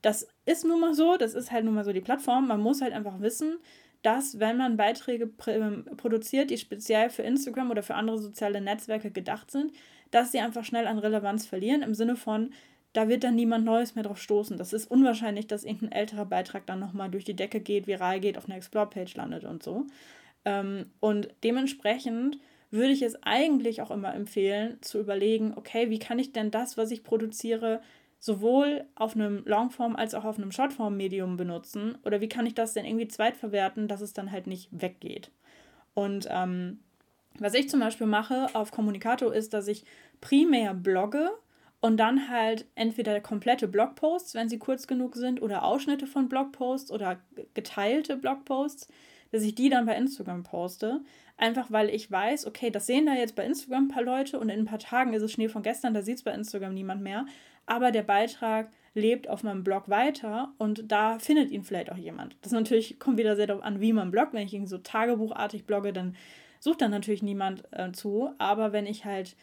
das 0.02 0.28
ist 0.46 0.64
nun 0.64 0.80
mal 0.80 0.94
so, 0.94 1.16
das 1.16 1.34
ist 1.34 1.52
halt 1.52 1.64
nun 1.64 1.74
mal 1.74 1.84
so 1.84 1.92
die 1.92 2.00
Plattform. 2.00 2.48
Man 2.48 2.60
muss 2.60 2.80
halt 2.80 2.92
einfach 2.92 3.20
wissen, 3.20 3.58
dass 4.02 4.40
wenn 4.40 4.56
man 4.56 4.76
Beiträge 4.76 5.30
ähm, 5.46 5.84
produziert, 5.96 6.50
die 6.50 6.58
speziell 6.58 7.10
für 7.10 7.22
Instagram 7.22 7.70
oder 7.70 7.82
für 7.82 7.94
andere 7.94 8.18
soziale 8.18 8.60
Netzwerke 8.60 9.10
gedacht 9.10 9.50
sind, 9.50 9.72
dass 10.10 10.32
sie 10.32 10.40
einfach 10.40 10.64
schnell 10.64 10.86
an 10.86 10.98
Relevanz 10.98 11.46
verlieren, 11.46 11.82
im 11.82 11.94
Sinne 11.94 12.16
von, 12.16 12.52
da 12.92 13.08
wird 13.08 13.24
dann 13.24 13.36
niemand 13.36 13.64
Neues 13.64 13.94
mehr 13.94 14.04
drauf 14.04 14.20
stoßen. 14.20 14.58
Das 14.58 14.72
ist 14.72 14.90
unwahrscheinlich, 14.90 15.46
dass 15.46 15.64
irgendein 15.64 15.92
älterer 15.92 16.26
Beitrag 16.26 16.66
dann 16.66 16.80
nochmal 16.80 17.10
durch 17.10 17.24
die 17.24 17.36
Decke 17.36 17.60
geht, 17.60 17.86
viral 17.86 18.20
geht, 18.20 18.36
auf 18.36 18.46
einer 18.46 18.56
Explore-Page 18.56 19.14
landet 19.16 19.44
und 19.44 19.62
so. 19.62 19.86
Ähm, 20.44 20.86
und 21.00 21.28
dementsprechend 21.42 22.38
würde 22.70 22.92
ich 22.92 23.02
es 23.02 23.22
eigentlich 23.22 23.82
auch 23.82 23.90
immer 23.90 24.14
empfehlen, 24.14 24.78
zu 24.80 24.98
überlegen, 24.98 25.54
okay, 25.56 25.90
wie 25.90 25.98
kann 25.98 26.18
ich 26.18 26.32
denn 26.32 26.50
das, 26.50 26.76
was 26.76 26.90
ich 26.90 27.04
produziere, 27.04 27.80
sowohl 28.22 28.84
auf 28.94 29.16
einem 29.16 29.42
Longform 29.46 29.96
als 29.96 30.14
auch 30.14 30.24
auf 30.24 30.38
einem 30.38 30.52
Shortform-Medium 30.52 31.36
benutzen? 31.36 31.98
Oder 32.04 32.20
wie 32.20 32.28
kann 32.28 32.46
ich 32.46 32.54
das 32.54 32.72
denn 32.72 32.84
irgendwie 32.84 33.08
zweitverwerten, 33.08 33.88
dass 33.88 34.00
es 34.00 34.12
dann 34.12 34.30
halt 34.30 34.46
nicht 34.46 34.68
weggeht? 34.70 35.32
Und 35.94 36.28
ähm, 36.30 36.78
was 37.40 37.54
ich 37.54 37.68
zum 37.68 37.80
Beispiel 37.80 38.06
mache 38.06 38.46
auf 38.54 38.70
Kommunikator 38.70 39.34
ist, 39.34 39.52
dass 39.54 39.66
ich 39.66 39.84
primär 40.20 40.72
blogge 40.72 41.30
und 41.80 41.96
dann 41.96 42.28
halt 42.28 42.64
entweder 42.76 43.20
komplette 43.20 43.66
Blogposts, 43.66 44.36
wenn 44.36 44.48
sie 44.48 44.60
kurz 44.60 44.86
genug 44.86 45.16
sind, 45.16 45.42
oder 45.42 45.64
Ausschnitte 45.64 46.06
von 46.06 46.28
Blogposts 46.28 46.92
oder 46.92 47.18
geteilte 47.54 48.16
Blogposts, 48.16 48.86
dass 49.32 49.42
ich 49.42 49.56
die 49.56 49.68
dann 49.68 49.84
bei 49.84 49.96
Instagram 49.96 50.44
poste. 50.44 51.00
Einfach 51.36 51.72
weil 51.72 51.90
ich 51.90 52.08
weiß, 52.08 52.46
okay, 52.46 52.70
das 52.70 52.86
sehen 52.86 53.06
da 53.06 53.14
jetzt 53.14 53.34
bei 53.34 53.44
Instagram 53.44 53.86
ein 53.86 53.88
paar 53.88 54.04
Leute 54.04 54.38
und 54.38 54.48
in 54.48 54.60
ein 54.60 54.64
paar 54.66 54.78
Tagen 54.78 55.12
ist 55.12 55.22
es 55.22 55.32
Schnee 55.32 55.48
von 55.48 55.64
gestern, 55.64 55.92
da 55.92 56.02
sieht 56.02 56.18
es 56.18 56.22
bei 56.22 56.32
Instagram 56.32 56.72
niemand 56.72 57.02
mehr 57.02 57.26
aber 57.66 57.90
der 57.90 58.02
Beitrag 58.02 58.70
lebt 58.94 59.28
auf 59.28 59.42
meinem 59.42 59.64
Blog 59.64 59.88
weiter 59.88 60.52
und 60.58 60.90
da 60.90 61.18
findet 61.18 61.50
ihn 61.50 61.64
vielleicht 61.64 61.90
auch 61.90 61.96
jemand. 61.96 62.36
Das 62.42 62.52
natürlich 62.52 62.98
kommt 62.98 63.18
wieder 63.18 63.36
sehr 63.36 63.46
darauf 63.46 63.64
an, 63.64 63.80
wie 63.80 63.92
man 63.92 64.10
bloggt. 64.10 64.34
Wenn 64.34 64.46
ich 64.46 64.52
irgendwie 64.52 64.70
so 64.70 64.78
tagebuchartig 64.78 65.64
blogge, 65.64 65.92
dann 65.92 66.14
sucht 66.60 66.82
da 66.82 66.88
natürlich 66.88 67.22
niemand 67.22 67.64
äh, 67.72 67.92
zu. 67.92 68.30
Aber 68.38 68.72
wenn 68.72 68.86
ich 68.86 69.04
halt 69.04 69.34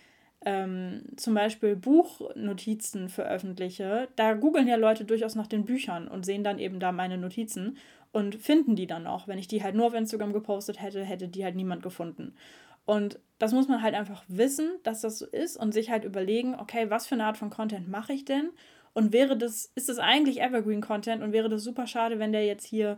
ähm, 0.45 1.01
zum 1.17 1.33
Beispiel 1.33 1.75
Buchnotizen 1.75 3.09
veröffentliche, 3.09 4.07
da 4.15 4.33
googeln 4.33 4.67
ja 4.67 4.75
Leute 4.75 5.03
durchaus 5.03 5.35
nach 5.35 5.47
den 5.47 5.65
Büchern 5.65 6.07
und 6.07 6.25
sehen 6.25 6.43
dann 6.43 6.59
eben 6.59 6.79
da 6.79 6.91
meine 6.91 7.17
Notizen 7.17 7.77
und 8.11 8.35
finden 8.35 8.75
die 8.75 8.87
dann 8.87 9.07
auch. 9.07 9.27
Wenn 9.27 9.39
ich 9.39 9.47
die 9.47 9.63
halt 9.63 9.75
nur 9.75 9.87
auf 9.87 9.93
Instagram 9.93 10.33
gepostet 10.33 10.81
hätte, 10.81 11.03
hätte 11.03 11.27
die 11.27 11.43
halt 11.43 11.55
niemand 11.55 11.83
gefunden. 11.83 12.33
Und 12.89 13.19
das 13.37 13.53
muss 13.53 13.67
man 13.67 13.83
halt 13.83 13.93
einfach 13.93 14.23
wissen, 14.27 14.71
dass 14.81 15.01
das 15.01 15.19
so 15.19 15.27
ist 15.27 15.57
und 15.57 15.75
sich 15.75 15.91
halt 15.91 16.05
überlegen, 16.05 16.55
okay, 16.55 16.89
was 16.89 17.05
für 17.05 17.13
eine 17.13 17.25
Art 17.25 17.37
von 17.37 17.51
Content 17.51 17.87
mache 17.87 18.13
ich 18.13 18.25
denn? 18.25 18.49
Und 18.93 19.13
wäre 19.13 19.37
das, 19.37 19.71
ist 19.75 19.89
das 19.89 19.99
eigentlich 19.99 20.41
Evergreen 20.41 20.81
Content 20.81 21.21
und 21.21 21.31
wäre 21.31 21.49
das 21.49 21.63
super 21.63 21.85
schade, 21.85 22.17
wenn 22.17 22.31
der 22.31 22.47
jetzt 22.47 22.65
hier 22.65 22.97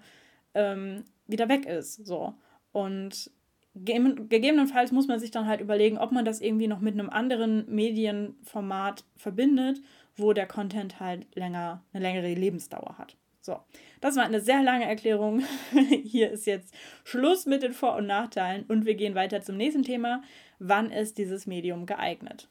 ähm, 0.53 1.03
wieder 1.27 1.49
weg 1.49 1.65
ist. 1.65 2.05
So. 2.05 2.35
Und 2.71 3.31
gegebenenfalls 3.75 4.93
muss 4.93 5.09
man 5.09 5.19
sich 5.19 5.31
dann 5.31 5.45
halt 5.45 5.59
überlegen, 5.59 5.97
ob 5.97 6.13
man 6.13 6.23
das 6.23 6.39
irgendwie 6.39 6.69
noch 6.69 6.79
mit 6.79 6.93
einem 6.93 7.09
anderen 7.09 7.69
Medienformat 7.69 9.03
verbindet, 9.17 9.81
wo 10.15 10.31
der 10.31 10.47
Content 10.47 11.01
halt 11.01 11.27
länger, 11.35 11.83
eine 11.91 12.01
längere 12.01 12.33
Lebensdauer 12.33 12.97
hat. 12.97 13.17
So, 13.41 13.59
das 14.01 14.15
war 14.15 14.23
eine 14.23 14.39
sehr 14.39 14.61
lange 14.61 14.85
Erklärung. 14.85 15.43
Hier 16.03 16.29
ist 16.29 16.45
jetzt 16.45 16.73
Schluss 17.03 17.47
mit 17.47 17.63
den 17.63 17.73
Vor- 17.73 17.95
und 17.95 18.05
Nachteilen 18.05 18.65
und 18.67 18.85
wir 18.85 18.93
gehen 18.93 19.15
weiter 19.15 19.41
zum 19.41 19.57
nächsten 19.57 19.83
Thema. 19.83 20.21
Wann 20.59 20.91
ist 20.91 21.17
dieses 21.17 21.47
Medium 21.47 21.87
geeignet? 21.87 22.49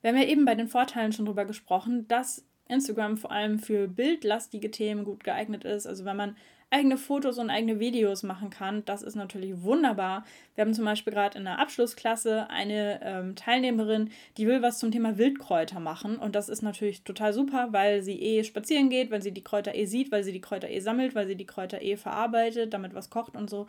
Wir 0.00 0.10
haben 0.10 0.16
ja 0.16 0.28
eben 0.28 0.44
bei 0.44 0.54
den 0.54 0.68
Vorteilen 0.68 1.12
schon 1.12 1.26
darüber 1.26 1.44
gesprochen, 1.44 2.06
dass 2.06 2.46
Instagram 2.68 3.16
vor 3.16 3.32
allem 3.32 3.58
für 3.58 3.88
bildlastige 3.88 4.70
Themen 4.70 5.04
gut 5.04 5.24
geeignet 5.24 5.64
ist. 5.64 5.86
Also 5.86 6.04
wenn 6.04 6.16
man 6.16 6.36
eigene 6.70 6.96
Fotos 6.96 7.38
und 7.38 7.50
eigene 7.50 7.80
Videos 7.80 8.22
machen 8.22 8.50
kann. 8.50 8.84
Das 8.84 9.02
ist 9.02 9.16
natürlich 9.16 9.62
wunderbar. 9.62 10.24
Wir 10.54 10.62
haben 10.62 10.72
zum 10.72 10.84
Beispiel 10.84 11.12
gerade 11.12 11.36
in 11.36 11.44
der 11.44 11.58
Abschlussklasse 11.58 12.48
eine 12.48 13.00
ähm, 13.02 13.34
Teilnehmerin, 13.34 14.10
die 14.36 14.46
will 14.46 14.62
was 14.62 14.78
zum 14.78 14.92
Thema 14.92 15.18
Wildkräuter 15.18 15.80
machen. 15.80 16.16
Und 16.16 16.36
das 16.36 16.48
ist 16.48 16.62
natürlich 16.62 17.02
total 17.02 17.32
super, 17.32 17.68
weil 17.72 18.02
sie 18.02 18.20
eh 18.20 18.44
spazieren 18.44 18.88
geht, 18.88 19.10
weil 19.10 19.20
sie 19.20 19.32
die 19.32 19.42
Kräuter 19.42 19.74
eh 19.74 19.84
sieht, 19.84 20.12
weil 20.12 20.22
sie 20.22 20.32
die 20.32 20.40
Kräuter 20.40 20.70
eh 20.70 20.80
sammelt, 20.80 21.14
weil 21.16 21.26
sie 21.26 21.36
die 21.36 21.46
Kräuter 21.46 21.82
eh 21.82 21.96
verarbeitet, 21.96 22.72
damit 22.72 22.94
was 22.94 23.10
kocht 23.10 23.36
und 23.36 23.50
so. 23.50 23.66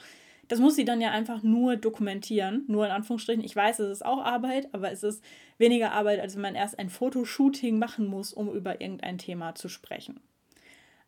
Das 0.47 0.59
muss 0.59 0.75
sie 0.75 0.85
dann 0.85 1.01
ja 1.01 1.11
einfach 1.11 1.43
nur 1.43 1.77
dokumentieren, 1.77 2.65
nur 2.67 2.85
in 2.85 2.91
Anführungsstrichen. 2.91 3.43
Ich 3.43 3.55
weiß, 3.55 3.79
es 3.79 3.89
ist 3.89 4.05
auch 4.05 4.23
Arbeit, 4.23 4.67
aber 4.73 4.91
es 4.91 5.01
ist 5.01 5.23
weniger 5.57 5.93
Arbeit, 5.93 6.19
als 6.19 6.35
wenn 6.35 6.41
man 6.41 6.55
erst 6.55 6.77
ein 6.77 6.89
Fotoshooting 6.89 7.79
machen 7.79 8.05
muss, 8.05 8.33
um 8.33 8.53
über 8.53 8.81
irgendein 8.81 9.17
Thema 9.17 9.55
zu 9.55 9.69
sprechen. 9.69 10.19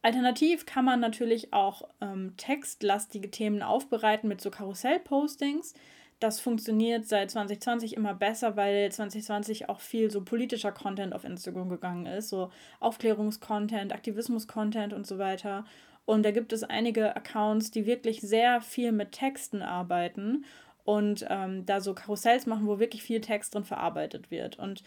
Alternativ 0.04 0.66
kann 0.66 0.84
man 0.84 1.00
natürlich 1.00 1.54
auch 1.54 1.84
ähm, 2.02 2.34
textlastige 2.36 3.32
Themen 3.32 3.64
aufbereiten 3.64 4.28
mit 4.28 4.42
so 4.42 4.52
Karussell-Postings. 4.52 5.74
Das 6.20 6.42
funktioniert 6.42 7.08
seit 7.08 7.32
2020 7.32 7.96
immer 7.96 8.14
besser, 8.14 8.58
weil 8.58 8.92
2020 8.92 9.70
auch 9.70 9.80
viel 9.80 10.12
so 10.12 10.22
politischer 10.22 10.74
Content 10.74 11.14
auf 11.14 11.24
Instagram 11.24 11.70
gegangen 11.70 12.06
ist, 12.06 12.30
so 12.30 12.52
Aufklärungskontent, 12.82 13.94
Aktivismus-Content 13.94 14.92
und 14.92 15.08
so 15.08 15.18
weiter. 15.20 15.64
Und 16.06 16.24
da 16.24 16.32
gibt 16.32 16.52
es 16.52 16.64
einige 16.64 17.16
Accounts, 17.16 17.72
die 17.72 17.86
wirklich 17.86 18.20
sehr 18.20 18.60
viel 18.60 18.92
mit 18.92 19.14
Texten 19.14 19.62
arbeiten 19.62 20.44
und 20.84 21.26
ähm, 21.30 21.66
da 21.66 21.80
so 21.80 21.94
Karussells 21.94 22.46
machen, 22.46 22.68
wo 22.68 22.78
wirklich 22.78 23.04
viel 23.04 23.22
Text 23.22 23.56
drin 23.56 23.64
verarbeitet 23.64 24.32
wird. 24.32 24.60
Und 24.60 24.84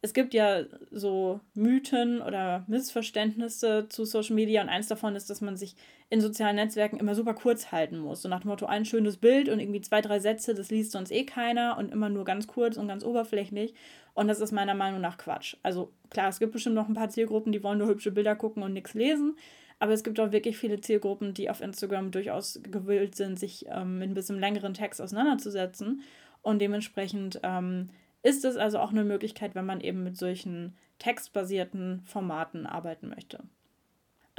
es 0.00 0.14
gibt 0.14 0.32
ja 0.32 0.62
so 0.90 1.40
Mythen 1.54 2.22
oder 2.22 2.64
Missverständnisse 2.68 3.86
zu 3.88 4.04
Social 4.04 4.34
Media 4.34 4.62
und 4.62 4.68
eins 4.68 4.86
davon 4.86 5.16
ist, 5.16 5.28
dass 5.28 5.40
man 5.40 5.56
sich 5.56 5.74
in 6.08 6.20
sozialen 6.20 6.56
Netzwerken 6.56 6.98
immer 6.98 7.14
super 7.14 7.34
kurz 7.34 7.72
halten 7.72 7.98
muss. 7.98 8.22
So 8.22 8.28
nach 8.28 8.40
dem 8.40 8.48
Motto, 8.48 8.66
ein 8.66 8.84
schönes 8.84 9.16
Bild 9.16 9.48
und 9.48 9.58
irgendwie 9.58 9.80
zwei, 9.80 10.00
drei 10.00 10.20
Sätze, 10.20 10.54
das 10.54 10.70
liest 10.70 10.92
sonst 10.92 11.10
eh 11.10 11.24
keiner 11.24 11.76
und 11.78 11.92
immer 11.92 12.08
nur 12.08 12.24
ganz 12.24 12.46
kurz 12.46 12.76
und 12.76 12.88
ganz 12.88 13.04
oberflächlich. 13.04 13.74
Und 14.14 14.28
das 14.28 14.40
ist 14.40 14.52
meiner 14.52 14.74
Meinung 14.74 15.00
nach 15.00 15.18
Quatsch. 15.18 15.56
Also 15.62 15.92
klar, 16.10 16.28
es 16.28 16.38
gibt 16.38 16.52
bestimmt 16.52 16.76
noch 16.76 16.88
ein 16.88 16.94
paar 16.94 17.10
Zielgruppen, 17.10 17.52
die 17.52 17.62
wollen 17.62 17.78
nur 17.78 17.88
hübsche 17.88 18.12
Bilder 18.12 18.36
gucken 18.36 18.62
und 18.62 18.72
nichts 18.72 18.94
lesen. 18.94 19.36
Aber 19.80 19.92
es 19.92 20.02
gibt 20.02 20.18
auch 20.18 20.32
wirklich 20.32 20.56
viele 20.56 20.80
Zielgruppen, 20.80 21.34
die 21.34 21.50
auf 21.50 21.60
Instagram 21.60 22.10
durchaus 22.10 22.60
gewillt 22.62 23.14
sind, 23.14 23.38
sich 23.38 23.66
ähm, 23.68 23.98
mit 23.98 24.10
ein 24.10 24.14
bisschen 24.14 24.40
längeren 24.40 24.74
Text 24.74 25.00
auseinanderzusetzen. 25.00 26.02
Und 26.42 26.60
dementsprechend 26.60 27.40
ähm, 27.42 27.90
ist 28.22 28.44
es 28.44 28.56
also 28.56 28.78
auch 28.78 28.90
eine 28.90 29.04
Möglichkeit, 29.04 29.54
wenn 29.54 29.66
man 29.66 29.80
eben 29.80 30.02
mit 30.02 30.16
solchen 30.16 30.74
textbasierten 30.98 32.02
Formaten 32.04 32.66
arbeiten 32.66 33.08
möchte. 33.08 33.40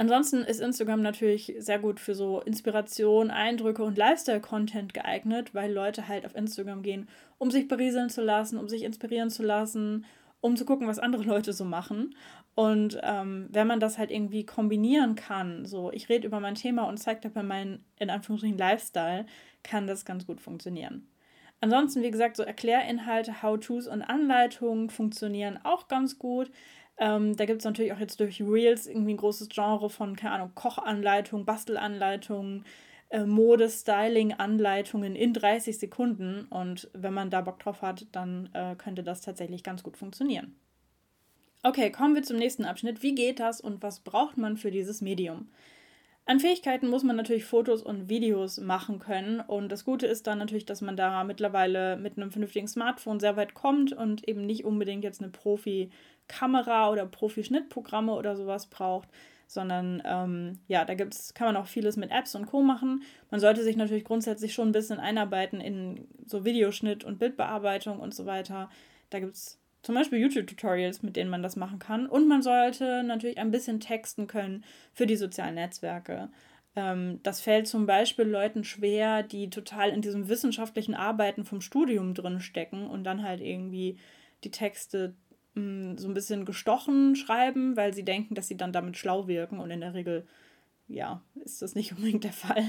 Ansonsten 0.00 0.38
ist 0.38 0.60
Instagram 0.60 1.02
natürlich 1.02 1.54
sehr 1.58 1.78
gut 1.78 2.00
für 2.00 2.14
so 2.14 2.40
Inspiration, 2.40 3.30
Eindrücke 3.30 3.82
und 3.82 3.98
Lifestyle-Content 3.98 4.94
geeignet, 4.94 5.54
weil 5.54 5.70
Leute 5.70 6.08
halt 6.08 6.24
auf 6.24 6.34
Instagram 6.34 6.82
gehen, 6.82 7.06
um 7.36 7.50
sich 7.50 7.68
berieseln 7.68 8.08
zu 8.08 8.22
lassen, 8.22 8.58
um 8.58 8.66
sich 8.66 8.82
inspirieren 8.84 9.28
zu 9.28 9.42
lassen, 9.42 10.06
um 10.40 10.56
zu 10.56 10.64
gucken, 10.64 10.86
was 10.86 10.98
andere 10.98 11.24
Leute 11.24 11.52
so 11.52 11.66
machen. 11.66 12.14
Und 12.54 12.98
ähm, 13.02 13.48
wenn 13.50 13.66
man 13.66 13.78
das 13.78 13.98
halt 13.98 14.10
irgendwie 14.10 14.46
kombinieren 14.46 15.16
kann, 15.16 15.66
so 15.66 15.92
ich 15.92 16.08
rede 16.08 16.26
über 16.26 16.40
mein 16.40 16.54
Thema 16.54 16.84
und 16.84 16.96
zeige 16.96 17.20
dabei 17.20 17.42
meinen, 17.42 17.84
in 17.98 18.08
Anführungsstrichen, 18.08 18.56
Lifestyle, 18.56 19.26
kann 19.62 19.86
das 19.86 20.06
ganz 20.06 20.26
gut 20.26 20.40
funktionieren. 20.40 21.06
Ansonsten, 21.60 22.02
wie 22.02 22.10
gesagt, 22.10 22.36
so 22.36 22.42
Erklärinhalte, 22.42 23.42
How-Tos 23.42 23.86
und 23.86 24.02
Anleitungen 24.02 24.88
funktionieren 24.88 25.58
auch 25.62 25.88
ganz 25.88 26.18
gut. 26.18 26.50
Ähm, 26.96 27.36
da 27.36 27.44
gibt 27.44 27.60
es 27.60 27.64
natürlich 27.64 27.92
auch 27.92 27.98
jetzt 27.98 28.20
durch 28.20 28.40
Reels 28.42 28.86
irgendwie 28.86 29.14
ein 29.14 29.18
großes 29.18 29.48
Genre 29.48 29.90
von, 29.90 30.16
keine 30.16 30.34
Ahnung, 30.34 30.52
Kochanleitungen, 30.54 31.44
Bastelanleitungen, 31.46 32.64
äh, 33.10 33.24
Mode, 33.24 33.68
Styling-Anleitungen 33.68 35.14
in 35.14 35.34
30 35.34 35.78
Sekunden. 35.78 36.46
Und 36.48 36.90
wenn 36.94 37.12
man 37.12 37.30
da 37.30 37.42
Bock 37.42 37.58
drauf 37.58 37.82
hat, 37.82 38.06
dann 38.12 38.48
äh, 38.54 38.74
könnte 38.76 39.02
das 39.02 39.20
tatsächlich 39.20 39.62
ganz 39.62 39.82
gut 39.82 39.96
funktionieren. 39.96 40.56
Okay, 41.62 41.90
kommen 41.90 42.14
wir 42.14 42.22
zum 42.22 42.38
nächsten 42.38 42.64
Abschnitt. 42.64 43.02
Wie 43.02 43.14
geht 43.14 43.38
das 43.38 43.60
und 43.60 43.82
was 43.82 44.00
braucht 44.00 44.38
man 44.38 44.56
für 44.56 44.70
dieses 44.70 45.02
Medium? 45.02 45.48
An 46.26 46.38
Fähigkeiten 46.38 46.88
muss 46.88 47.02
man 47.02 47.16
natürlich 47.16 47.44
Fotos 47.44 47.82
und 47.82 48.08
Videos 48.08 48.58
machen 48.58 48.98
können. 48.98 49.40
Und 49.40 49.70
das 49.70 49.84
Gute 49.84 50.06
ist 50.06 50.26
dann 50.26 50.38
natürlich, 50.38 50.66
dass 50.66 50.80
man 50.80 50.96
da 50.96 51.24
mittlerweile 51.24 51.96
mit 51.96 52.16
einem 52.16 52.30
vernünftigen 52.30 52.68
Smartphone 52.68 53.20
sehr 53.20 53.36
weit 53.36 53.54
kommt 53.54 53.92
und 53.92 54.28
eben 54.28 54.46
nicht 54.46 54.64
unbedingt 54.64 55.02
jetzt 55.02 55.20
eine 55.20 55.30
Profi-Kamera 55.30 56.90
oder 56.90 57.06
Profi-Schnittprogramme 57.06 58.12
oder 58.12 58.36
sowas 58.36 58.68
braucht, 58.68 59.08
sondern 59.48 60.02
ähm, 60.04 60.60
ja, 60.68 60.84
da 60.84 60.94
gibt's, 60.94 61.34
kann 61.34 61.48
man 61.48 61.56
auch 61.56 61.66
vieles 61.66 61.96
mit 61.96 62.12
Apps 62.12 62.36
und 62.36 62.46
Co. 62.46 62.62
machen. 62.62 63.02
Man 63.30 63.40
sollte 63.40 63.64
sich 63.64 63.76
natürlich 63.76 64.04
grundsätzlich 64.04 64.54
schon 64.54 64.68
ein 64.68 64.72
bisschen 64.72 65.00
einarbeiten 65.00 65.60
in 65.60 66.06
so 66.26 66.44
Videoschnitt 66.44 67.02
und 67.02 67.18
Bildbearbeitung 67.18 67.98
und 67.98 68.14
so 68.14 68.26
weiter. 68.26 68.70
Da 69.08 69.18
gibt 69.18 69.34
es 69.34 69.59
zum 69.82 69.94
Beispiel 69.94 70.18
YouTube-Tutorials, 70.18 71.02
mit 71.02 71.16
denen 71.16 71.30
man 71.30 71.42
das 71.42 71.56
machen 71.56 71.78
kann. 71.78 72.06
Und 72.06 72.28
man 72.28 72.42
sollte 72.42 73.02
natürlich 73.02 73.38
ein 73.38 73.50
bisschen 73.50 73.80
texten 73.80 74.26
können 74.26 74.64
für 74.92 75.06
die 75.06 75.16
sozialen 75.16 75.54
Netzwerke. 75.54 76.30
Ähm, 76.76 77.20
das 77.22 77.40
fällt 77.40 77.66
zum 77.66 77.86
Beispiel 77.86 78.26
Leuten 78.26 78.64
schwer, 78.64 79.22
die 79.22 79.50
total 79.50 79.90
in 79.90 80.02
diesem 80.02 80.28
wissenschaftlichen 80.28 80.94
Arbeiten 80.94 81.44
vom 81.44 81.60
Studium 81.60 82.14
drin 82.14 82.40
stecken 82.40 82.86
und 82.86 83.04
dann 83.04 83.22
halt 83.22 83.40
irgendwie 83.40 83.98
die 84.44 84.50
Texte 84.50 85.14
mh, 85.54 85.62
mm, 85.94 85.98
so 85.98 86.08
ein 86.08 86.14
bisschen 86.14 86.44
gestochen 86.44 87.16
schreiben, 87.16 87.76
weil 87.76 87.94
sie 87.94 88.04
denken, 88.04 88.34
dass 88.34 88.48
sie 88.48 88.56
dann 88.56 88.72
damit 88.72 88.96
schlau 88.96 89.26
wirken 89.28 89.58
und 89.58 89.70
in 89.70 89.80
der 89.80 89.94
Regel 89.94 90.26
ja, 90.90 91.22
ist 91.36 91.62
das 91.62 91.74
nicht 91.74 91.92
unbedingt 91.96 92.24
der 92.24 92.32
Fall, 92.32 92.64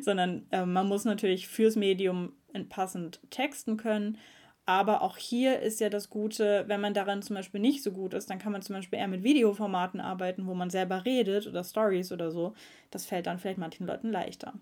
sondern 0.00 0.46
äh, 0.50 0.66
man 0.66 0.88
muss 0.88 1.04
natürlich 1.04 1.48
fürs 1.48 1.76
Medium 1.76 2.32
passend 2.68 3.20
texten 3.30 3.76
können. 3.76 4.18
Aber 4.68 5.00
auch 5.00 5.16
hier 5.16 5.60
ist 5.60 5.80
ja 5.80 5.88
das 5.88 6.10
Gute, 6.10 6.64
wenn 6.66 6.82
man 6.82 6.92
daran 6.92 7.22
zum 7.22 7.36
Beispiel 7.36 7.58
nicht 7.58 7.82
so 7.82 7.90
gut 7.90 8.12
ist, 8.12 8.28
dann 8.28 8.38
kann 8.38 8.52
man 8.52 8.60
zum 8.60 8.76
Beispiel 8.76 8.98
eher 8.98 9.08
mit 9.08 9.22
Videoformaten 9.22 9.98
arbeiten, 9.98 10.46
wo 10.46 10.52
man 10.52 10.68
selber 10.68 11.06
redet 11.06 11.46
oder 11.46 11.64
Stories 11.64 12.12
oder 12.12 12.30
so. 12.30 12.52
Das 12.90 13.06
fällt 13.06 13.26
dann 13.26 13.38
vielleicht 13.38 13.56
manchen 13.56 13.86
Leuten 13.86 14.12
leichter. 14.12 14.52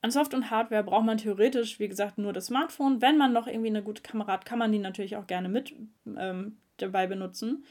An 0.00 0.10
Soft- 0.10 0.34
und 0.34 0.50
Hardware 0.50 0.82
braucht 0.82 1.04
man 1.04 1.18
theoretisch, 1.18 1.78
wie 1.78 1.86
gesagt, 1.86 2.18
nur 2.18 2.32
das 2.32 2.46
Smartphone. 2.46 3.00
Wenn 3.00 3.16
man 3.16 3.32
noch 3.32 3.46
irgendwie 3.46 3.68
eine 3.68 3.84
gute 3.84 4.02
Kamera 4.02 4.32
hat, 4.32 4.44
kann 4.44 4.58
man 4.58 4.72
die 4.72 4.80
natürlich 4.80 5.14
auch 5.14 5.28
gerne 5.28 5.48
mit 5.48 5.72
ähm, 6.18 6.56
dabei 6.78 7.06
benutzen. 7.06 7.64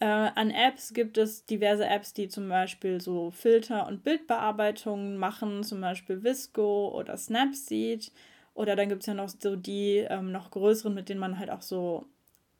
Äh, 0.00 0.06
an 0.06 0.50
Apps 0.50 0.94
gibt 0.94 1.16
es 1.16 1.46
diverse 1.46 1.86
Apps, 1.86 2.12
die 2.12 2.26
zum 2.26 2.48
Beispiel 2.48 3.00
so 3.00 3.30
Filter- 3.30 3.86
und 3.86 4.02
Bildbearbeitungen 4.02 5.16
machen, 5.16 5.62
zum 5.62 5.80
Beispiel 5.80 6.24
Visco 6.24 6.88
oder 6.88 7.16
Snapseed. 7.16 8.10
Oder 8.54 8.76
dann 8.76 8.88
gibt 8.88 9.02
es 9.02 9.06
ja 9.06 9.14
noch 9.14 9.28
so 9.28 9.56
die 9.56 9.98
ähm, 10.08 10.32
noch 10.32 10.50
größeren, 10.50 10.92
mit 10.94 11.08
denen 11.08 11.20
man 11.20 11.38
halt 11.38 11.50
auch 11.50 11.62
so, 11.62 12.06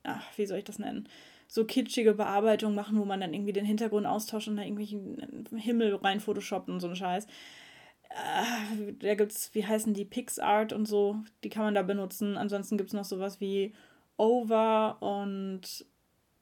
ach, 0.04 0.26
wie 0.36 0.46
soll 0.46 0.58
ich 0.58 0.64
das 0.64 0.78
nennen? 0.78 1.08
So 1.48 1.64
kitschige 1.66 2.14
Bearbeitungen 2.14 2.74
machen, 2.74 2.98
wo 2.98 3.04
man 3.04 3.20
dann 3.20 3.34
irgendwie 3.34 3.52
den 3.52 3.66
Hintergrund 3.66 4.06
austauscht 4.06 4.48
und 4.48 4.56
da 4.56 4.62
irgendwelchen 4.62 5.46
Himmel 5.54 5.94
rein 5.96 6.20
photoshoppt 6.20 6.70
und 6.70 6.80
so 6.80 6.88
ein 6.88 6.96
Scheiß. 6.96 7.26
Äh, 8.10 8.92
da 9.00 9.14
gibt 9.14 9.32
es, 9.32 9.54
wie 9.54 9.66
heißen 9.66 9.92
die, 9.94 10.04
PixArt 10.04 10.72
und 10.72 10.86
so, 10.86 11.16
die 11.44 11.50
kann 11.50 11.64
man 11.64 11.74
da 11.74 11.82
benutzen. 11.82 12.36
Ansonsten 12.36 12.78
gibt 12.78 12.90
es 12.90 12.94
noch 12.94 13.04
sowas 13.04 13.40
wie 13.40 13.74
Over 14.16 14.96
und 15.00 15.86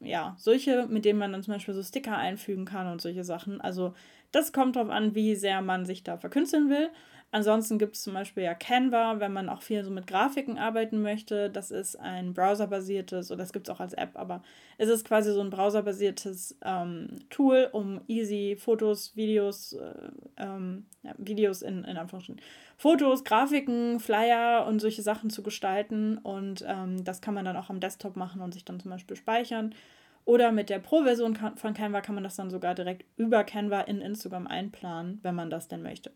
ja, 0.01 0.35
solche, 0.39 0.87
mit 0.87 1.05
denen 1.05 1.19
man 1.19 1.33
dann 1.33 1.43
zum 1.43 1.55
Beispiel 1.55 1.75
so 1.75 1.83
Sticker 1.83 2.17
einfügen 2.17 2.65
kann 2.65 2.87
und 2.87 3.03
solche 3.03 3.25
Sachen. 3.25 3.61
Also 3.61 3.95
das 4.33 4.53
kommt 4.53 4.77
darauf 4.77 4.91
an, 4.91 5.15
wie 5.15 5.35
sehr 5.35 5.61
man 5.61 5.85
sich 5.85 6.03
da 6.03 6.17
verkünsteln 6.17 6.71
will. 6.71 6.91
Ansonsten 7.33 7.79
gibt 7.79 7.95
es 7.95 8.03
zum 8.03 8.15
Beispiel 8.15 8.43
ja 8.43 8.55
Canva, 8.55 9.21
wenn 9.21 9.33
man 9.33 9.49
auch 9.49 9.63
viel 9.63 9.85
so 9.85 9.91
mit 9.91 10.09
Grafiken 10.09 10.59
arbeiten 10.59 11.01
möchte. 11.01 11.49
Das 11.49 11.71
ist 11.71 11.95
ein 11.95 12.35
browserbasiertes, 12.35 13.31
oder 13.31 13.39
das 13.39 13.53
gibt 13.53 13.69
es 13.69 13.75
auch 13.75 13.79
als 13.79 13.93
App, 13.93 14.11
aber 14.15 14.43
es 14.79 14.89
ist 14.89 15.05
quasi 15.05 15.33
so 15.33 15.41
ein 15.41 15.51
browserbasiertes 15.51 16.59
ähm, 16.65 17.21
Tool, 17.31 17.69
um 17.71 18.01
easy 18.09 18.57
Fotos, 18.59 19.15
Videos, 19.15 19.75
äh, 19.75 20.11
ähm, 20.39 20.87
ja, 21.05 21.15
Videos 21.19 21.63
in, 21.63 21.85
in 21.85 21.97
Anführungsstrichen, 21.97 22.43
Fotos, 22.77 23.23
Grafiken, 23.23 24.01
Flyer 24.01 24.67
und 24.67 24.81
solche 24.81 25.03
Sachen 25.03 25.31
zu 25.31 25.45
gestalten. 25.45 26.19
Und 26.19 26.65
ähm, 26.67 27.05
das 27.05 27.21
kann 27.21 27.35
man 27.35 27.45
dann 27.45 27.57
auch 27.57 27.71
am 27.71 27.79
Desktop 27.79 28.17
machen 28.17 28.41
und 28.41 28.55
sich 28.55 28.65
dann 28.65 28.81
zum 28.81 28.91
Beispiel 28.91 29.17
speichern. 29.17 29.73
Oder 30.25 30.51
mit 30.51 30.69
der 30.69 30.81
Pro-Version 30.81 31.37
von 31.57 31.75
Canva 31.75 32.01
kann 32.01 32.17
man 32.17 32.25
das 32.25 32.37
dann 32.37 32.51
sogar 32.51 32.75
direkt 32.75 33.05
über 33.17 33.45
Canva 33.45 33.83
in 33.83 34.01
Instagram 34.01 34.49
einplanen, 34.49 35.21
wenn 35.23 35.37
man 35.37 35.49
das 35.49 35.69
denn 35.69 35.83
möchte. 35.83 36.11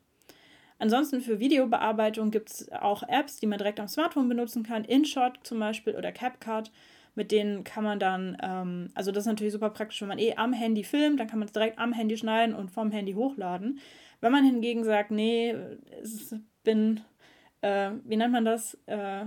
Ansonsten 0.79 1.21
für 1.21 1.41
Videobearbeitung 1.41 2.31
gibt 2.31 2.51
es 2.51 2.73
auch 2.73 3.03
Apps, 3.05 3.39
die 3.39 3.47
man 3.47 3.59
direkt 3.59 3.81
am 3.81 3.89
Smartphone 3.89 4.29
benutzen 4.29 4.63
kann. 4.65 4.85
InShot 4.85 5.39
zum 5.43 5.61
Beispiel 5.61 5.95
oder 5.95 6.13
CapCut. 6.13 6.71
Mit 7.15 7.31
denen 7.31 7.63
kann 7.63 7.85
man 7.85 8.01
dann, 8.01 8.37
ähm, 8.43 8.91
also 8.95 9.13
das 9.13 9.23
ist 9.23 9.29
natürlich 9.29 9.53
super 9.53 9.71
praktisch, 9.71 10.01
wenn 10.01 10.09
man 10.09 10.19
eh 10.19 10.35
am 10.35 10.53
Handy 10.53 10.83
filmt, 10.83 11.21
dann 11.21 11.29
kann 11.29 11.39
man 11.39 11.47
es 11.47 11.53
direkt 11.53 11.79
am 11.79 11.93
Handy 11.93 12.17
schneiden 12.17 12.57
und 12.57 12.73
vom 12.73 12.91
Handy 12.91 13.13
hochladen. 13.13 13.79
Wenn 14.21 14.33
man 14.33 14.45
hingegen 14.45 14.83
sagt, 14.83 15.13
nee, 15.13 15.55
ich 16.03 16.35
bin, 16.65 17.01
äh, 17.61 17.91
wie 18.05 18.17
nennt 18.17 18.33
man 18.33 18.45
das? 18.45 18.77
Äh, 18.87 19.27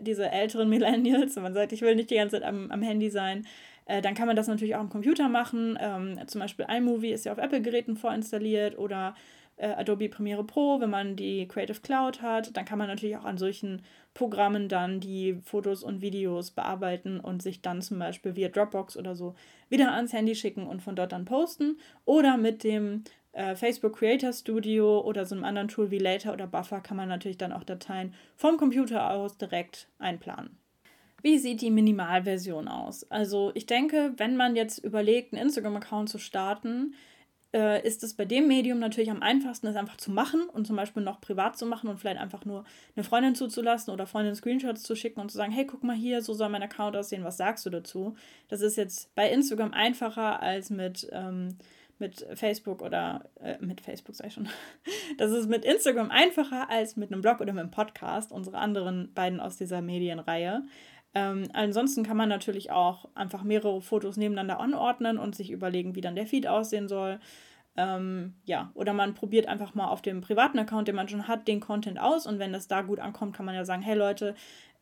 diese 0.00 0.30
älteren 0.30 0.68
Millennials, 0.70 1.34
wenn 1.34 1.42
man 1.42 1.54
sagt, 1.54 1.72
ich 1.72 1.82
will 1.82 1.96
nicht 1.96 2.10
die 2.10 2.16
ganze 2.16 2.36
Zeit 2.36 2.48
am, 2.48 2.70
am 2.70 2.82
Handy 2.82 3.10
sein, 3.10 3.46
äh, 3.86 4.00
dann 4.00 4.14
kann 4.14 4.28
man 4.28 4.36
das 4.36 4.46
natürlich 4.46 4.76
auch 4.76 4.80
am 4.80 4.90
Computer 4.90 5.28
machen. 5.28 5.76
Ähm, 5.80 6.20
zum 6.28 6.40
Beispiel 6.40 6.66
iMovie 6.68 7.10
ist 7.10 7.24
ja 7.24 7.32
auf 7.32 7.38
Apple-Geräten 7.38 7.96
vorinstalliert 7.96 8.78
oder 8.78 9.16
äh, 9.58 9.68
Adobe 9.68 10.08
Premiere 10.08 10.44
Pro, 10.44 10.80
wenn 10.80 10.90
man 10.90 11.16
die 11.16 11.46
Creative 11.46 11.80
Cloud 11.80 12.22
hat, 12.22 12.56
dann 12.56 12.64
kann 12.64 12.78
man 12.78 12.88
natürlich 12.88 13.16
auch 13.16 13.24
an 13.24 13.38
solchen 13.38 13.82
Programmen 14.14 14.68
dann 14.68 15.00
die 15.00 15.38
Fotos 15.44 15.82
und 15.82 16.00
Videos 16.00 16.50
bearbeiten 16.50 17.20
und 17.20 17.42
sich 17.42 17.60
dann 17.60 17.82
zum 17.82 17.98
Beispiel 17.98 18.36
via 18.36 18.48
Dropbox 18.48 18.96
oder 18.96 19.14
so 19.14 19.34
wieder 19.68 19.92
ans 19.94 20.12
Handy 20.12 20.34
schicken 20.34 20.66
und 20.66 20.82
von 20.82 20.96
dort 20.96 21.12
dann 21.12 21.24
posten. 21.24 21.78
Oder 22.04 22.36
mit 22.36 22.64
dem 22.64 23.04
äh, 23.32 23.54
Facebook 23.54 23.98
Creator 23.98 24.32
Studio 24.32 25.00
oder 25.00 25.26
so 25.26 25.34
einem 25.34 25.44
anderen 25.44 25.68
Tool 25.68 25.90
wie 25.90 25.98
Later 25.98 26.32
oder 26.32 26.46
Buffer 26.46 26.80
kann 26.80 26.96
man 26.96 27.08
natürlich 27.08 27.38
dann 27.38 27.52
auch 27.52 27.64
Dateien 27.64 28.14
vom 28.36 28.56
Computer 28.56 29.10
aus 29.10 29.38
direkt 29.38 29.88
einplanen. 29.98 30.56
Wie 31.20 31.38
sieht 31.38 31.62
die 31.62 31.70
Minimalversion 31.70 32.68
aus? 32.68 33.10
Also 33.10 33.50
ich 33.54 33.66
denke, 33.66 34.12
wenn 34.18 34.36
man 34.36 34.54
jetzt 34.54 34.78
überlegt, 34.78 35.32
einen 35.32 35.42
Instagram-Account 35.42 36.08
zu 36.08 36.18
starten, 36.18 36.94
äh, 37.54 37.86
ist 37.86 38.02
es 38.02 38.14
bei 38.14 38.24
dem 38.24 38.46
Medium 38.46 38.78
natürlich 38.78 39.10
am 39.10 39.22
einfachsten, 39.22 39.66
es 39.66 39.76
einfach 39.76 39.96
zu 39.96 40.10
machen 40.10 40.48
und 40.52 40.66
zum 40.66 40.76
Beispiel 40.76 41.02
noch 41.02 41.20
privat 41.20 41.56
zu 41.56 41.66
machen 41.66 41.88
und 41.88 41.98
vielleicht 41.98 42.20
einfach 42.20 42.44
nur 42.44 42.64
eine 42.94 43.04
Freundin 43.04 43.34
zuzulassen 43.34 43.92
oder 43.92 44.06
Freundin 44.06 44.34
Screenshots 44.34 44.82
zu 44.82 44.94
schicken 44.94 45.20
und 45.20 45.30
zu 45.30 45.36
sagen, 45.36 45.52
hey, 45.52 45.66
guck 45.66 45.82
mal 45.82 45.96
hier, 45.96 46.20
so 46.20 46.34
soll 46.34 46.50
mein 46.50 46.62
Account 46.62 46.96
aussehen, 46.96 47.24
was 47.24 47.38
sagst 47.38 47.64
du 47.64 47.70
dazu? 47.70 48.16
Das 48.48 48.60
ist 48.60 48.76
jetzt 48.76 49.14
bei 49.14 49.30
Instagram 49.30 49.72
einfacher 49.72 50.42
als 50.42 50.68
mit, 50.68 51.08
ähm, 51.10 51.56
mit 51.98 52.26
Facebook 52.34 52.82
oder 52.82 53.24
äh, 53.40 53.56
mit 53.60 53.80
Facebook 53.80 54.14
ich 54.24 54.34
schon. 54.34 54.48
Das 55.16 55.32
ist 55.32 55.48
mit 55.48 55.64
Instagram 55.64 56.10
einfacher 56.10 56.68
als 56.68 56.96
mit 56.96 57.10
einem 57.10 57.22
Blog 57.22 57.40
oder 57.40 57.52
mit 57.52 57.62
einem 57.62 57.70
Podcast, 57.70 58.30
unsere 58.30 58.58
anderen 58.58 59.12
beiden 59.14 59.40
aus 59.40 59.56
dieser 59.56 59.80
Medienreihe. 59.80 60.64
Ähm, 61.14 61.48
ansonsten 61.52 62.04
kann 62.04 62.16
man 62.16 62.28
natürlich 62.28 62.70
auch 62.70 63.08
einfach 63.14 63.42
mehrere 63.42 63.80
Fotos 63.80 64.16
nebeneinander 64.16 64.60
anordnen 64.60 65.18
und 65.18 65.34
sich 65.34 65.50
überlegen, 65.50 65.94
wie 65.94 66.00
dann 66.00 66.16
der 66.16 66.26
Feed 66.26 66.46
aussehen 66.46 66.88
soll. 66.88 67.18
Ähm, 67.76 68.34
ja, 68.44 68.72
oder 68.74 68.92
man 68.92 69.14
probiert 69.14 69.46
einfach 69.46 69.74
mal 69.74 69.88
auf 69.88 70.02
dem 70.02 70.20
privaten 70.20 70.58
Account, 70.58 70.88
den 70.88 70.96
man 70.96 71.08
schon 71.08 71.28
hat, 71.28 71.46
den 71.46 71.60
Content 71.60 71.98
aus 72.00 72.26
und 72.26 72.38
wenn 72.38 72.52
das 72.52 72.66
da 72.66 72.82
gut 72.82 72.98
ankommt, 72.98 73.36
kann 73.36 73.46
man 73.46 73.54
ja 73.54 73.64
sagen, 73.64 73.82
hey 73.82 73.96
Leute, 73.96 74.34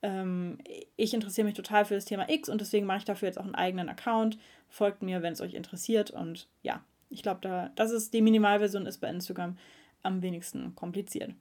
ähm, 0.02 0.58
ich 0.96 1.12
interessiere 1.12 1.44
mich 1.44 1.54
total 1.54 1.84
für 1.84 1.94
das 1.94 2.06
Thema 2.06 2.28
X 2.28 2.48
und 2.48 2.60
deswegen 2.60 2.86
mache 2.86 2.98
ich 2.98 3.04
dafür 3.04 3.28
jetzt 3.28 3.38
auch 3.38 3.44
einen 3.44 3.54
eigenen 3.54 3.88
Account. 3.88 4.38
Folgt 4.68 5.02
mir, 5.02 5.22
wenn 5.22 5.34
es 5.34 5.40
euch 5.40 5.54
interessiert 5.54 6.10
und 6.10 6.48
ja, 6.62 6.82
ich 7.10 7.22
glaube, 7.22 7.40
da, 7.42 7.70
das 7.76 7.92
ist 7.92 8.14
die 8.14 8.22
Minimalversion 8.22 8.86
ist 8.86 8.98
bei 8.98 9.08
Instagram 9.08 9.58
am 10.02 10.22
wenigsten 10.22 10.74
kompliziert. 10.74 11.34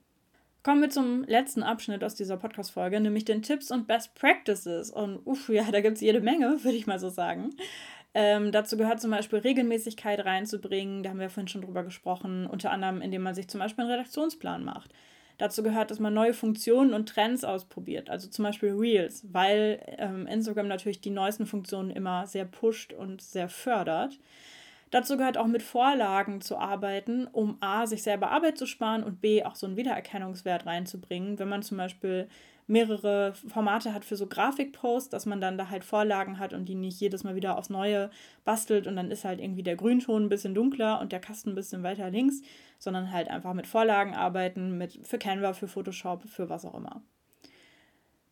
Kommen 0.66 0.82
wir 0.82 0.90
zum 0.90 1.22
letzten 1.28 1.62
Abschnitt 1.62 2.02
aus 2.02 2.16
dieser 2.16 2.36
Podcast-Folge, 2.36 2.98
nämlich 2.98 3.24
den 3.24 3.40
Tipps 3.40 3.70
und 3.70 3.86
Best 3.86 4.16
Practices. 4.16 4.90
Und 4.90 5.24
uff, 5.24 5.48
ja, 5.48 5.70
da 5.70 5.80
gibt 5.80 5.94
es 5.94 6.00
jede 6.00 6.20
Menge, 6.20 6.58
würde 6.64 6.76
ich 6.76 6.88
mal 6.88 6.98
so 6.98 7.08
sagen. 7.08 7.54
Ähm, 8.14 8.50
dazu 8.50 8.76
gehört 8.76 9.00
zum 9.00 9.12
Beispiel 9.12 9.38
Regelmäßigkeit 9.38 10.24
reinzubringen, 10.24 11.04
da 11.04 11.10
haben 11.10 11.20
wir 11.20 11.30
vorhin 11.30 11.46
schon 11.46 11.62
drüber 11.62 11.84
gesprochen, 11.84 12.48
unter 12.48 12.72
anderem 12.72 13.00
indem 13.00 13.22
man 13.22 13.36
sich 13.36 13.46
zum 13.46 13.60
Beispiel 13.60 13.84
einen 13.84 13.92
Redaktionsplan 13.92 14.64
macht. 14.64 14.90
Dazu 15.38 15.62
gehört, 15.62 15.92
dass 15.92 16.00
man 16.00 16.14
neue 16.14 16.34
Funktionen 16.34 16.94
und 16.94 17.08
Trends 17.08 17.44
ausprobiert, 17.44 18.10
also 18.10 18.28
zum 18.28 18.42
Beispiel 18.42 18.70
Reels, 18.72 19.24
weil 19.32 19.80
ähm, 19.98 20.26
Instagram 20.26 20.66
natürlich 20.66 21.00
die 21.00 21.10
neuesten 21.10 21.46
Funktionen 21.46 21.92
immer 21.92 22.26
sehr 22.26 22.44
pusht 22.44 22.92
und 22.92 23.22
sehr 23.22 23.48
fördert. 23.48 24.18
Dazu 24.90 25.16
gehört 25.16 25.36
auch 25.36 25.48
mit 25.48 25.62
Vorlagen 25.62 26.40
zu 26.40 26.58
arbeiten, 26.58 27.26
um 27.26 27.56
A, 27.60 27.86
sich 27.86 28.02
selber 28.02 28.30
Arbeit 28.30 28.56
zu 28.56 28.66
sparen 28.66 29.02
und 29.02 29.20
B, 29.20 29.44
auch 29.44 29.56
so 29.56 29.66
einen 29.66 29.76
Wiedererkennungswert 29.76 30.64
reinzubringen. 30.64 31.38
Wenn 31.38 31.48
man 31.48 31.62
zum 31.62 31.76
Beispiel 31.76 32.28
mehrere 32.68 33.34
Formate 33.34 33.94
hat 33.94 34.04
für 34.04 34.16
so 34.16 34.26
Grafikposts, 34.26 35.08
dass 35.10 35.26
man 35.26 35.40
dann 35.40 35.58
da 35.58 35.70
halt 35.70 35.84
Vorlagen 35.84 36.38
hat 36.38 36.52
und 36.52 36.68
die 36.68 36.74
nicht 36.74 37.00
jedes 37.00 37.24
Mal 37.24 37.36
wieder 37.36 37.58
aufs 37.58 37.70
Neue 37.70 38.10
bastelt 38.44 38.86
und 38.86 38.96
dann 38.96 39.10
ist 39.10 39.24
halt 39.24 39.40
irgendwie 39.40 39.62
der 39.62 39.76
Grünton 39.76 40.24
ein 40.24 40.28
bisschen 40.28 40.54
dunkler 40.54 41.00
und 41.00 41.12
der 41.12 41.20
Kasten 41.20 41.50
ein 41.50 41.54
bisschen 41.54 41.82
weiter 41.82 42.10
links, 42.10 42.42
sondern 42.78 43.12
halt 43.12 43.28
einfach 43.28 43.54
mit 43.54 43.66
Vorlagen 43.66 44.14
arbeiten, 44.14 44.78
mit, 44.78 45.00
für 45.06 45.18
Canva, 45.18 45.52
für 45.52 45.68
Photoshop, 45.68 46.28
für 46.28 46.48
was 46.48 46.64
auch 46.64 46.74
immer. 46.74 47.02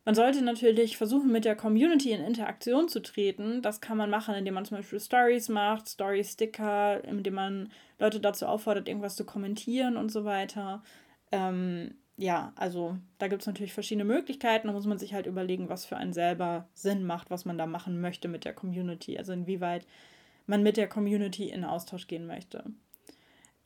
Man 0.05 0.13
sollte 0.13 0.43
natürlich 0.43 0.97
versuchen, 0.97 1.31
mit 1.31 1.45
der 1.45 1.55
Community 1.55 2.11
in 2.11 2.23
Interaktion 2.23 2.87
zu 2.87 3.01
treten. 3.01 3.63
Das 3.63 3.81
kann 3.81 3.97
man 3.97 4.11
machen, 4.11 4.35
indem 4.35 4.53
man 4.53 4.63
zum 4.63 4.77
Beispiel 4.77 4.99
Stories 4.99 5.49
macht, 5.49 5.87
Story-Sticker, 5.89 7.03
indem 7.05 7.33
man 7.33 7.71
Leute 7.97 8.19
dazu 8.19 8.45
auffordert, 8.45 8.87
irgendwas 8.87 9.15
zu 9.15 9.25
kommentieren 9.25 9.97
und 9.97 10.11
so 10.11 10.23
weiter. 10.23 10.83
Ähm, 11.31 11.95
ja, 12.17 12.53
also 12.55 12.97
da 13.17 13.27
gibt 13.27 13.41
es 13.41 13.47
natürlich 13.47 13.73
verschiedene 13.73 14.05
Möglichkeiten. 14.05 14.67
Da 14.67 14.73
muss 14.73 14.85
man 14.85 14.99
sich 14.99 15.15
halt 15.15 15.25
überlegen, 15.25 15.69
was 15.69 15.85
für 15.85 15.97
einen 15.97 16.13
selber 16.13 16.69
Sinn 16.75 17.03
macht, 17.05 17.31
was 17.31 17.45
man 17.45 17.57
da 17.57 17.65
machen 17.65 17.99
möchte 17.99 18.27
mit 18.27 18.45
der 18.45 18.53
Community. 18.53 19.17
Also 19.17 19.33
inwieweit 19.33 19.87
man 20.45 20.61
mit 20.61 20.77
der 20.77 20.87
Community 20.87 21.49
in 21.49 21.65
Austausch 21.65 22.05
gehen 22.05 22.27
möchte. 22.27 22.63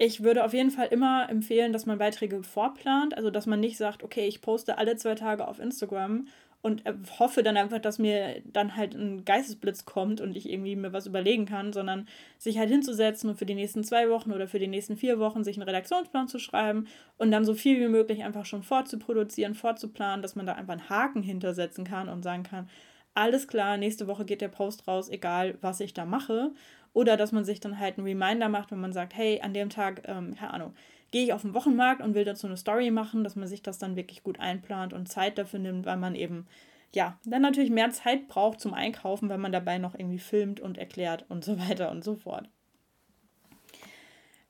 Ich 0.01 0.23
würde 0.23 0.45
auf 0.45 0.53
jeden 0.53 0.71
Fall 0.71 0.88
immer 0.88 1.27
empfehlen, 1.29 1.73
dass 1.73 1.85
man 1.85 1.97
Beiträge 1.97 2.41
vorplant, 2.41 3.17
also 3.17 3.29
dass 3.29 3.45
man 3.47 3.59
nicht 3.59 3.77
sagt, 3.77 4.01
okay, 4.01 4.25
ich 4.27 4.41
poste 4.41 4.77
alle 4.77 4.95
zwei 4.95 5.13
Tage 5.13 5.45
auf 5.45 5.59
Instagram 5.59 6.25
und 6.62 6.85
äh, 6.85 6.93
hoffe 7.19 7.43
dann 7.43 7.57
einfach, 7.57 7.79
dass 7.79 7.99
mir 7.99 8.41
dann 8.45 8.77
halt 8.77 8.95
ein 8.95 9.25
Geistesblitz 9.25 9.83
kommt 9.83 10.21
und 10.21 10.38
ich 10.38 10.49
irgendwie 10.49 10.77
mir 10.77 10.93
was 10.93 11.05
überlegen 11.05 11.45
kann, 11.45 11.73
sondern 11.73 12.07
sich 12.38 12.57
halt 12.57 12.69
hinzusetzen 12.69 13.29
und 13.29 13.35
für 13.35 13.45
die 13.45 13.55
nächsten 13.55 13.83
zwei 13.83 14.09
Wochen 14.09 14.31
oder 14.31 14.47
für 14.47 14.59
die 14.59 14.67
nächsten 14.67 14.95
vier 14.95 15.19
Wochen 15.19 15.43
sich 15.43 15.57
einen 15.57 15.67
Redaktionsplan 15.67 16.29
zu 16.29 16.39
schreiben 16.39 16.88
und 17.17 17.31
dann 17.31 17.43
so 17.43 17.53
viel 17.53 17.77
wie 17.81 17.89
möglich 17.89 18.23
einfach 18.23 18.45
schon 18.45 18.63
vorzuproduzieren, 18.63 19.53
vorzuplanen, 19.53 20.21
dass 20.21 20.38
man 20.38 20.45
da 20.45 20.53
einfach 20.53 20.73
einen 20.73 20.89
Haken 20.89 21.23
hintersetzen 21.23 21.83
kann 21.83 22.07
und 22.07 22.23
sagen 22.23 22.43
kann, 22.43 22.69
alles 23.15 23.49
klar, 23.49 23.75
nächste 23.75 24.07
Woche 24.07 24.23
geht 24.23 24.39
der 24.39 24.47
Post 24.47 24.88
raus, 24.88 25.09
egal 25.09 25.57
was 25.59 25.81
ich 25.81 25.93
da 25.93 26.05
mache. 26.05 26.51
Oder 26.93 27.17
dass 27.17 27.32
man 27.32 27.45
sich 27.45 27.60
dann 27.60 27.80
halt 27.80 27.97
einen 27.97 28.08
Reminder 28.08 28.49
macht, 28.49 28.71
wenn 28.71 28.80
man 28.80 28.93
sagt, 28.93 29.15
hey, 29.15 29.41
an 29.41 29.54
dem 29.54 29.69
Tag, 29.69 30.04
ähm, 30.08 30.36
keine 30.36 30.54
Ahnung, 30.54 30.73
gehe 31.12 31.23
ich 31.23 31.34
auf 31.34 31.41
den 31.41 31.54
Wochenmarkt 31.54 32.02
und 32.02 32.13
will 32.13 32.25
dazu 32.25 32.47
eine 32.47 32.58
Story 32.58 32.91
machen, 32.91 33.23
dass 33.23 33.36
man 33.36 33.47
sich 33.47 33.62
das 33.62 33.78
dann 33.78 33.95
wirklich 33.95 34.23
gut 34.23 34.39
einplant 34.39 34.93
und 34.93 35.08
Zeit 35.08 35.38
dafür 35.38 35.60
nimmt, 35.60 35.86
weil 35.86 35.97
man 35.97 36.15
eben, 36.15 36.47
ja, 36.93 37.17
dann 37.25 37.41
natürlich 37.41 37.71
mehr 37.71 37.91
Zeit 37.91 38.28
braucht 38.28 38.60
zum 38.60 38.73
Einkaufen, 38.73 39.30
weil 39.30 39.38
man 39.38 39.52
dabei 39.52 39.78
noch 39.78 39.95
irgendwie 39.95 40.19
filmt 40.19 40.60
und 40.60 40.78
erklärt 40.78 41.25
und 41.30 41.43
so 41.43 41.60
weiter 41.69 41.91
und 41.91 42.04
so 42.04 42.15
fort. 42.15 42.49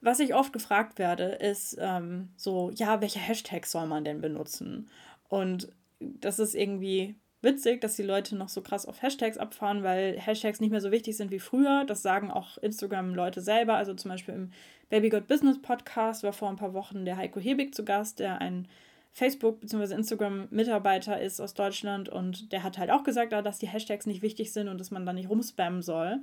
Was 0.02 0.22
ich 0.22 0.34
oft 0.34 0.54
gefragt 0.54 0.98
werde, 0.98 1.24
ist 1.24 1.78
ähm, 1.80 2.30
so, 2.38 2.72
ja, 2.74 3.02
welche 3.02 3.20
Hashtags 3.20 3.72
soll 3.72 3.86
man 3.86 4.06
denn 4.06 4.22
benutzen? 4.22 4.90
Und 5.28 5.70
das 6.00 6.40
ist 6.40 6.56
irgendwie 6.56 7.16
witzig, 7.42 7.82
dass 7.82 7.96
die 7.96 8.04
Leute 8.04 8.36
noch 8.36 8.50
so 8.50 8.62
krass 8.62 8.86
auf 8.86 9.02
Hashtags 9.02 9.38
abfahren, 9.38 9.84
weil 9.84 10.20
Hashtags 10.20 10.60
nicht 10.60 10.72
mehr 10.72 10.82
so 10.82 10.92
wichtig 10.92 11.16
sind 11.18 11.32
wie 11.32 11.40
früher. 11.40 11.86
Das 11.86 12.02
sagen 12.02 12.32
auch 12.32 12.58
Instagram-Leute 12.58 13.42
selber. 13.42 13.76
Also 13.76 13.94
zum 13.94 14.10
Beispiel 14.10 14.34
im 14.34 14.52
Baby 14.90 15.10
Got 15.10 15.28
Business 15.28 15.62
Podcast 15.62 16.24
war 16.24 16.34
vor 16.34 16.50
ein 16.50 16.58
paar 16.58 16.74
Wochen 16.74 17.06
der 17.06 17.18
Heiko 17.18 17.40
Hebig 17.40 17.74
zu 17.74 17.86
Gast, 17.86 18.20
der 18.20 18.42
ein 18.42 18.68
Facebook- 19.12 19.60
bzw. 19.62 19.96
Instagram-Mitarbeiter 19.96 21.20
ist 21.20 21.40
aus 21.40 21.54
Deutschland 21.54 22.10
und 22.10 22.52
der 22.52 22.64
hat 22.64 22.78
halt 22.78 22.92
auch 22.92 23.04
gesagt, 23.04 23.34
dass 23.34 23.60
die 23.60 23.68
Hashtags 23.68 24.06
nicht 24.06 24.22
wichtig 24.22 24.54
sind 24.54 24.68
und 24.68 24.80
dass 24.80 24.92
man 24.92 25.06
da 25.06 25.14
nicht 25.14 25.30
rumspammen 25.30 25.82
soll. 25.82 26.20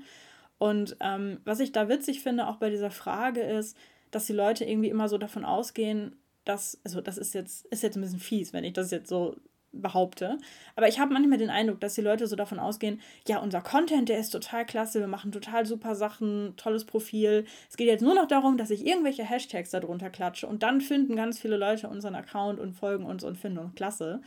Und 0.58 0.96
ähm, 1.00 1.40
was 1.44 1.60
ich 1.60 1.72
da 1.72 1.88
witzig 1.88 2.22
finde, 2.22 2.46
auch 2.46 2.56
bei 2.56 2.70
dieser 2.70 2.90
Frage, 2.90 3.40
ist, 3.40 3.76
dass 4.10 4.26
die 4.26 4.32
Leute 4.32 4.64
irgendwie 4.64 4.88
immer 4.88 5.08
so 5.08 5.18
davon 5.18 5.44
ausgehen, 5.44 6.16
dass, 6.44 6.80
also 6.84 7.00
das 7.00 7.18
ist 7.18 7.34
jetzt, 7.34 7.66
ist 7.66 7.82
jetzt 7.82 7.96
ein 7.96 8.02
bisschen 8.02 8.20
fies, 8.20 8.52
wenn 8.52 8.64
ich 8.64 8.72
das 8.72 8.90
jetzt 8.90 9.08
so 9.08 9.36
behaupte. 9.80 10.38
Aber 10.74 10.88
ich 10.88 10.98
habe 10.98 11.12
manchmal 11.12 11.38
den 11.38 11.50
Eindruck, 11.50 11.80
dass 11.80 11.94
die 11.94 12.00
Leute 12.00 12.26
so 12.26 12.36
davon 12.36 12.58
ausgehen, 12.58 13.00
ja, 13.26 13.38
unser 13.38 13.60
Content, 13.60 14.08
der 14.08 14.18
ist 14.18 14.30
total 14.30 14.66
klasse, 14.66 15.00
wir 15.00 15.08
machen 15.08 15.32
total 15.32 15.66
super 15.66 15.94
Sachen, 15.94 16.54
tolles 16.56 16.84
Profil. 16.84 17.44
Es 17.68 17.76
geht 17.76 17.88
jetzt 17.88 18.02
nur 18.02 18.14
noch 18.14 18.28
darum, 18.28 18.56
dass 18.56 18.70
ich 18.70 18.86
irgendwelche 18.86 19.24
Hashtags 19.24 19.70
darunter 19.70 20.10
klatsche 20.10 20.46
und 20.46 20.62
dann 20.62 20.80
finden 20.80 21.16
ganz 21.16 21.38
viele 21.38 21.56
Leute 21.56 21.88
unseren 21.88 22.14
Account 22.14 22.60
und 22.60 22.72
folgen 22.72 23.04
uns 23.04 23.24
und 23.24 23.36
finden 23.36 23.58
uns 23.58 23.74
klasse. 23.74 24.20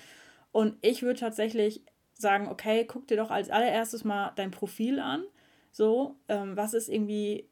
Und 0.52 0.76
ich 0.82 1.02
würde 1.02 1.20
tatsächlich 1.20 1.84
sagen, 2.14 2.48
okay, 2.48 2.86
guck 2.86 3.08
dir 3.08 3.18
doch 3.18 3.32
als 3.32 3.50
allererstes 3.50 4.04
mal 4.04 4.32
dein 4.36 4.52
Profil 4.52 5.00
an. 5.00 5.24
So, 5.72 6.16
ähm, 6.28 6.58
was 6.58 6.74
ist 6.74 6.90
irgendwie 6.90 7.48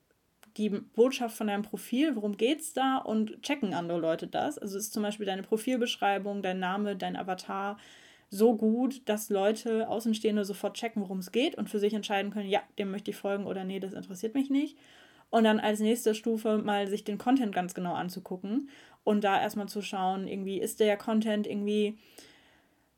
die 0.57 0.69
Botschaft 0.69 1.37
von 1.37 1.47
deinem 1.47 1.63
Profil, 1.63 2.15
worum 2.15 2.37
geht 2.37 2.61
es 2.61 2.73
da 2.73 2.97
und 2.97 3.41
checken 3.43 3.73
andere 3.73 3.99
Leute 3.99 4.27
das. 4.27 4.57
Also 4.57 4.77
ist 4.77 4.93
zum 4.93 5.03
Beispiel 5.03 5.25
deine 5.25 5.43
Profilbeschreibung, 5.43 6.41
dein 6.41 6.59
Name, 6.59 6.95
dein 6.95 7.15
Avatar 7.15 7.77
so 8.29 8.55
gut, 8.55 9.07
dass 9.07 9.29
Leute 9.29 9.87
Außenstehende 9.87 10.43
sofort 10.43 10.75
checken, 10.75 11.01
worum 11.01 11.19
es 11.19 11.31
geht 11.31 11.55
und 11.55 11.69
für 11.69 11.79
sich 11.79 11.93
entscheiden 11.93 12.31
können, 12.31 12.49
ja, 12.49 12.61
dem 12.77 12.91
möchte 12.91 13.11
ich 13.11 13.17
folgen 13.17 13.45
oder 13.45 13.63
nee, 13.63 13.79
das 13.79 13.93
interessiert 13.93 14.33
mich 14.33 14.49
nicht. 14.49 14.77
Und 15.29 15.43
dann 15.43 15.59
als 15.59 15.79
nächste 15.79 16.15
Stufe 16.15 16.57
mal 16.57 16.87
sich 16.87 17.03
den 17.03 17.17
Content 17.17 17.53
ganz 17.53 17.73
genau 17.73 17.93
anzugucken 17.93 18.69
und 19.03 19.23
da 19.23 19.41
erstmal 19.41 19.67
zu 19.67 19.81
schauen, 19.81 20.27
irgendwie 20.27 20.59
ist 20.59 20.79
der 20.79 20.97
Content 20.97 21.47
irgendwie 21.47 21.97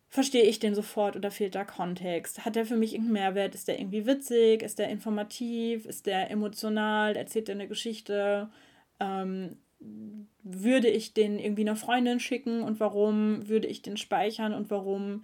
verstehe 0.09 0.43
ich 0.43 0.59
den 0.59 0.75
sofort 0.75 1.15
oder 1.15 1.31
fehlt 1.31 1.55
da 1.55 1.63
Kontext? 1.63 2.43
Hat 2.43 2.55
der 2.55 2.65
für 2.65 2.75
mich 2.75 2.93
irgendeinen 2.93 3.13
Mehrwert? 3.13 3.55
Ist 3.55 3.67
der 3.67 3.79
irgendwie 3.79 4.07
witzig? 4.07 4.63
Ist 4.63 4.79
der 4.79 4.89
informativ? 4.89 5.85
Ist 5.85 6.07
der 6.07 6.31
emotional? 6.31 7.15
Erzählt 7.15 7.47
der 7.47 7.55
eine 7.55 7.67
Geschichte? 7.67 8.49
Ähm, 8.99 9.57
würde 10.43 10.89
ich 10.89 11.13
den 11.13 11.39
irgendwie 11.39 11.61
einer 11.61 11.75
Freundin 11.75 12.19
schicken 12.19 12.63
und 12.63 12.79
warum? 12.79 13.47
Würde 13.47 13.67
ich 13.67 13.81
den 13.81 13.97
speichern 13.97 14.53
und 14.53 14.69
warum? 14.71 15.23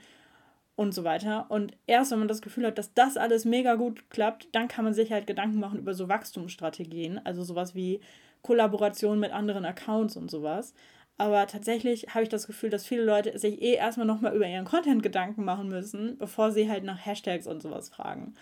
Und 0.78 0.94
so 0.94 1.06
weiter. 1.06 1.46
Und 1.50 1.72
erst 1.88 2.12
wenn 2.12 2.20
man 2.20 2.28
das 2.28 2.42
Gefühl 2.42 2.68
hat, 2.68 2.78
dass 2.78 2.94
das 2.94 3.16
alles 3.16 3.46
mega 3.46 3.76
gut 3.76 4.10
klappt, 4.10 4.50
dann 4.52 4.68
kann 4.68 4.84
man 4.84 4.94
sich 4.94 5.12
halt 5.12 5.26
Gedanken 5.26 5.60
machen 5.60 5.80
über 5.80 5.94
so 5.94 6.10
Wachstumsstrategien, 6.10 7.22
also 7.26 7.44
sowas 7.44 7.76
wie 7.76 8.02
Kollaboration 8.42 9.18
mit 9.20 9.32
anderen 9.32 9.64
Accounts 9.64 10.18
und 10.18 10.30
sowas. 10.30 10.74
Aber 11.18 11.48
tatsächlich 11.48 12.14
habe 12.14 12.24
ich 12.24 12.30
das 12.30 12.48
Gefühl, 12.48 12.70
dass 12.70 12.86
viele 12.86 13.04
Leute 13.04 13.38
sich 13.40 13.62
eh 13.62 13.76
erstmal 13.76 14.08
nochmal 14.08 14.36
über 14.36 14.48
ihren 14.48 14.66
Content 14.66 15.02
Gedanken 15.02 15.46
machen 15.46 15.70
müssen, 15.70 16.18
bevor 16.18 16.52
sie 16.52 16.70
halt 16.70 16.84
nach 16.84 17.06
Hashtags 17.06 17.48
und 17.48 17.62
sowas 17.62 17.90
fragen. 17.90 18.34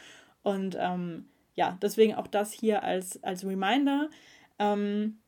Und 0.41 0.75
ähm, 0.79 1.25
ja, 1.55 1.77
deswegen 1.81 2.15
auch 2.15 2.27
das 2.27 2.51
hier 2.51 2.83
als, 2.83 3.23
als 3.23 3.45
Reminder. 3.45 4.09
Ähm, 4.57 5.19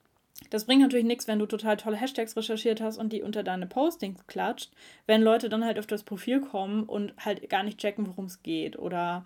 das 0.49 0.65
bringt 0.65 0.81
natürlich 0.81 1.05
nichts, 1.05 1.27
wenn 1.27 1.39
du 1.39 1.45
total 1.45 1.77
tolle 1.77 1.97
Hashtags 1.97 2.35
recherchiert 2.35 2.81
hast 2.81 2.97
und 2.97 3.13
die 3.13 3.21
unter 3.21 3.43
deine 3.43 3.67
Postings 3.67 4.25
klatscht, 4.27 4.71
wenn 5.05 5.21
Leute 5.21 5.47
dann 5.47 5.63
halt 5.63 5.79
auf 5.79 5.87
das 5.87 6.03
Profil 6.03 6.41
kommen 6.41 6.83
und 6.83 7.13
halt 7.17 7.49
gar 7.49 7.63
nicht 7.63 7.77
checken, 7.77 8.07
worum 8.07 8.25
es 8.25 8.43
geht 8.43 8.77
oder 8.77 9.25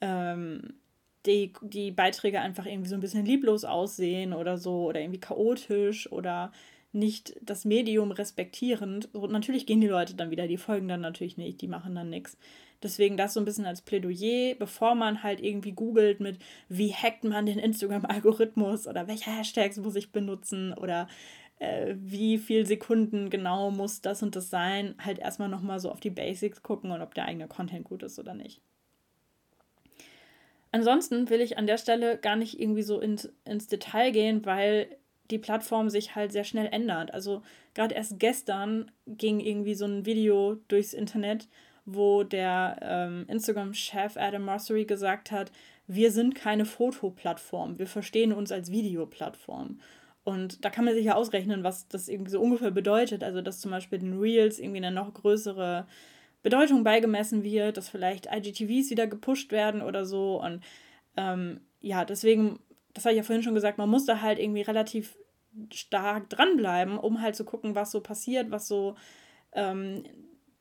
ähm, 0.00 0.74
die, 1.26 1.52
die 1.62 1.90
Beiträge 1.90 2.40
einfach 2.40 2.66
irgendwie 2.66 2.88
so 2.88 2.96
ein 2.96 3.00
bisschen 3.00 3.24
lieblos 3.24 3.64
aussehen 3.64 4.32
oder 4.32 4.58
so 4.58 4.86
oder 4.86 5.00
irgendwie 5.00 5.20
chaotisch 5.20 6.10
oder 6.10 6.50
nicht 6.92 7.36
das 7.42 7.64
Medium 7.64 8.10
respektierend. 8.10 9.14
Und 9.14 9.32
natürlich 9.32 9.66
gehen 9.66 9.80
die 9.80 9.88
Leute 9.88 10.14
dann 10.14 10.30
wieder, 10.30 10.48
die 10.48 10.56
folgen 10.56 10.88
dann 10.88 11.00
natürlich 11.00 11.36
nicht, 11.36 11.60
die 11.60 11.68
machen 11.68 11.94
dann 11.94 12.10
nichts. 12.10 12.38
Deswegen 12.82 13.16
das 13.16 13.34
so 13.34 13.40
ein 13.40 13.44
bisschen 13.44 13.66
als 13.66 13.82
Plädoyer, 13.82 14.54
bevor 14.54 14.94
man 14.94 15.22
halt 15.22 15.40
irgendwie 15.40 15.72
googelt 15.72 16.20
mit, 16.20 16.38
wie 16.68 16.94
hackt 16.94 17.24
man 17.24 17.46
den 17.46 17.58
Instagram-Algorithmus 17.58 18.86
oder 18.86 19.08
welche 19.08 19.36
Hashtags 19.36 19.78
muss 19.78 19.96
ich 19.96 20.12
benutzen 20.12 20.72
oder 20.74 21.08
äh, 21.58 21.96
wie 21.98 22.38
viel 22.38 22.66
Sekunden 22.66 23.30
genau 23.30 23.72
muss 23.72 24.00
das 24.00 24.22
und 24.22 24.36
das 24.36 24.48
sein, 24.48 24.94
halt 25.04 25.18
erstmal 25.18 25.48
nochmal 25.48 25.80
so 25.80 25.90
auf 25.90 25.98
die 25.98 26.10
Basics 26.10 26.62
gucken 26.62 26.92
und 26.92 27.02
ob 27.02 27.14
der 27.14 27.24
eigene 27.24 27.48
Content 27.48 27.84
gut 27.84 28.04
ist 28.04 28.18
oder 28.20 28.34
nicht. 28.34 28.60
Ansonsten 30.70 31.30
will 31.30 31.40
ich 31.40 31.58
an 31.58 31.66
der 31.66 31.78
Stelle 31.78 32.18
gar 32.18 32.36
nicht 32.36 32.60
irgendwie 32.60 32.82
so 32.82 33.00
ins, 33.00 33.32
ins 33.44 33.66
Detail 33.66 34.12
gehen, 34.12 34.44
weil 34.44 34.97
die 35.30 35.38
Plattform 35.38 35.90
sich 35.90 36.14
halt 36.14 36.32
sehr 36.32 36.44
schnell 36.44 36.68
ändert. 36.72 37.12
Also 37.12 37.42
gerade 37.74 37.94
erst 37.94 38.18
gestern 38.18 38.90
ging 39.06 39.40
irgendwie 39.40 39.74
so 39.74 39.84
ein 39.84 40.06
Video 40.06 40.56
durchs 40.68 40.92
Internet, 40.92 41.48
wo 41.84 42.22
der 42.22 42.78
ähm, 42.82 43.24
Instagram-Chef 43.28 44.16
Adam 44.16 44.44
Mosseri 44.44 44.84
gesagt 44.84 45.30
hat, 45.30 45.50
wir 45.86 46.12
sind 46.12 46.34
keine 46.34 46.66
Fotoplattform, 46.66 47.78
wir 47.78 47.86
verstehen 47.86 48.32
uns 48.32 48.52
als 48.52 48.70
Videoplattform. 48.70 49.80
Und 50.22 50.62
da 50.62 50.68
kann 50.68 50.84
man 50.84 50.92
sich 50.92 51.06
ja 51.06 51.14
ausrechnen, 51.14 51.64
was 51.64 51.88
das 51.88 52.06
irgendwie 52.06 52.30
so 52.30 52.40
ungefähr 52.40 52.70
bedeutet. 52.70 53.24
Also, 53.24 53.40
dass 53.40 53.60
zum 53.60 53.70
Beispiel 53.70 53.98
den 53.98 54.18
Reels 54.18 54.58
irgendwie 54.58 54.76
eine 54.76 54.90
noch 54.90 55.14
größere 55.14 55.86
Bedeutung 56.42 56.84
beigemessen 56.84 57.42
wird, 57.42 57.78
dass 57.78 57.88
vielleicht 57.88 58.26
IGTVs 58.26 58.90
wieder 58.90 59.06
gepusht 59.06 59.52
werden 59.52 59.80
oder 59.80 60.04
so. 60.04 60.42
Und 60.42 60.62
ähm, 61.16 61.62
ja, 61.80 62.04
deswegen 62.04 62.58
das 62.98 63.04
habe 63.04 63.12
ich 63.12 63.18
ja 63.18 63.22
vorhin 63.22 63.44
schon 63.44 63.54
gesagt, 63.54 63.78
man 63.78 63.88
muss 63.88 64.06
da 64.06 64.20
halt 64.20 64.40
irgendwie 64.40 64.62
relativ 64.62 65.16
stark 65.72 66.28
dranbleiben, 66.30 66.98
um 66.98 67.22
halt 67.22 67.36
zu 67.36 67.44
gucken, 67.44 67.76
was 67.76 67.92
so 67.92 68.00
passiert, 68.00 68.50
was 68.50 68.66
so, 68.66 68.96
ähm, 69.52 70.02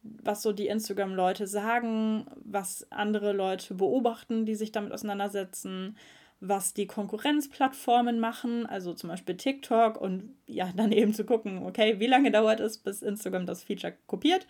was 0.03 0.43
so 0.43 0.53
die 0.53 0.67
Instagram-Leute 0.67 1.47
sagen, 1.47 2.27
was 2.35 2.85
andere 2.91 3.33
Leute 3.33 3.73
beobachten, 3.73 4.45
die 4.45 4.53
sich 4.53 4.71
damit 4.71 4.91
auseinandersetzen, 4.91 5.97
was 6.39 6.75
die 6.75 6.85
Konkurrenzplattformen 6.85 8.19
machen, 8.19 8.67
also 8.67 8.93
zum 8.93 9.09
Beispiel 9.09 9.35
TikTok 9.35 9.99
und 9.99 10.35
ja, 10.45 10.69
dann 10.75 10.91
eben 10.91 11.15
zu 11.15 11.25
gucken, 11.25 11.63
okay, 11.65 11.99
wie 11.99 12.05
lange 12.05 12.29
dauert 12.29 12.59
es, 12.59 12.77
bis 12.77 13.01
Instagram 13.01 13.47
das 13.47 13.63
Feature 13.63 13.95
kopiert. 14.05 14.45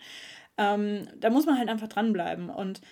Ähm, 0.58 1.08
da 1.16 1.30
muss 1.30 1.46
man 1.46 1.56
halt 1.56 1.70
einfach 1.70 1.88
dranbleiben 1.88 2.50
und 2.50 2.82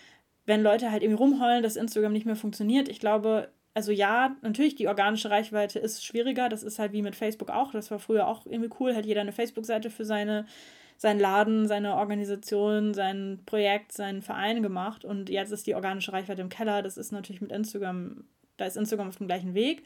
wenn 0.47 0.63
Leute 0.63 0.91
halt 0.91 1.03
irgendwie 1.03 1.23
rumheulen, 1.23 1.63
dass 1.63 1.77
Instagram 1.77 2.13
nicht 2.13 2.25
mehr 2.25 2.37
funktioniert, 2.37 2.89
ich 2.89 3.01
glaube, 3.01 3.51
also 3.77 3.93
ja, 3.93 4.35
natürlich, 4.41 4.75
die 4.75 4.89
organische 4.89 5.29
Reichweite 5.29 5.79
ist 5.79 6.03
schwieriger. 6.03 6.49
Das 6.49 6.63
ist 6.63 6.79
halt 6.79 6.95
wie 6.95 7.03
mit 7.03 7.15
Facebook 7.15 7.51
auch. 7.51 7.73
Das 7.73 7.91
war 7.91 7.99
früher 7.99 8.27
auch 8.27 8.47
irgendwie 8.47 8.71
cool. 8.81 8.97
Hat 8.97 9.05
jeder 9.05 9.21
eine 9.21 9.33
Facebook-Seite 9.33 9.91
für 9.91 10.07
seine, 10.07 10.47
seinen 10.97 11.21
Laden, 11.21 11.69
seine 11.69 11.95
Organisation, 11.97 12.95
sein 12.95 13.43
Projekt, 13.45 13.93
seinen 13.93 14.23
Verein 14.23 14.63
gemacht. 14.63 15.05
Und 15.05 15.29
jetzt 15.29 15.53
ist 15.53 15.67
die 15.67 15.75
organische 15.75 16.15
Reichweite 16.15 16.41
im 16.41 16.49
Keller. 16.49 16.81
Das 16.83 16.97
ist 16.97 17.13
natürlich 17.13 17.43
mit 17.43 17.53
Instagram, 17.53 18.25
da 18.57 18.65
ist 18.65 18.79
Instagram 18.79 19.09
auf 19.09 19.17
dem 19.17 19.27
gleichen 19.27 19.53
Weg. 19.53 19.83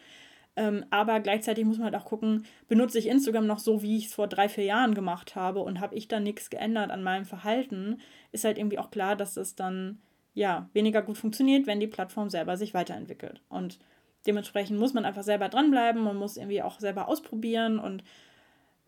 Ähm, 0.55 0.85
aber 0.90 1.18
gleichzeitig 1.18 1.64
muss 1.64 1.79
man 1.79 1.87
halt 1.87 1.96
auch 1.96 2.07
gucken, 2.07 2.46
benutze 2.68 2.96
ich 3.00 3.09
Instagram 3.09 3.48
noch 3.48 3.59
so, 3.59 3.83
wie 3.83 3.96
ich 3.96 4.07
es 4.07 4.14
vor 4.14 4.29
drei, 4.29 4.48
vier 4.48 4.64
Jahren 4.64 4.94
gemacht 4.94 5.35
habe 5.35 5.62
und 5.62 5.81
habe 5.81 5.96
ich 5.96 6.07
da 6.07 6.20
nichts 6.20 6.48
geändert 6.48 6.92
an 6.92 7.03
meinem 7.03 7.24
Verhalten, 7.24 7.98
ist 8.31 8.44
halt 8.44 8.57
irgendwie 8.57 8.79
auch 8.79 8.92
klar, 8.92 9.16
dass 9.16 9.35
das 9.35 9.57
dann 9.57 9.98
ja, 10.40 10.70
weniger 10.72 11.03
gut 11.03 11.18
funktioniert, 11.18 11.66
wenn 11.66 11.81
die 11.81 11.87
Plattform 11.87 12.31
selber 12.31 12.57
sich 12.57 12.72
weiterentwickelt. 12.72 13.42
Und 13.50 13.79
dementsprechend 14.26 14.79
muss 14.79 14.94
man 14.94 15.05
einfach 15.05 15.22
selber 15.22 15.50
dranbleiben, 15.50 16.03
man 16.03 16.16
muss 16.16 16.38
irgendwie 16.38 16.62
auch 16.62 16.81
selber 16.81 17.09
ausprobieren 17.09 17.79
und 17.79 18.03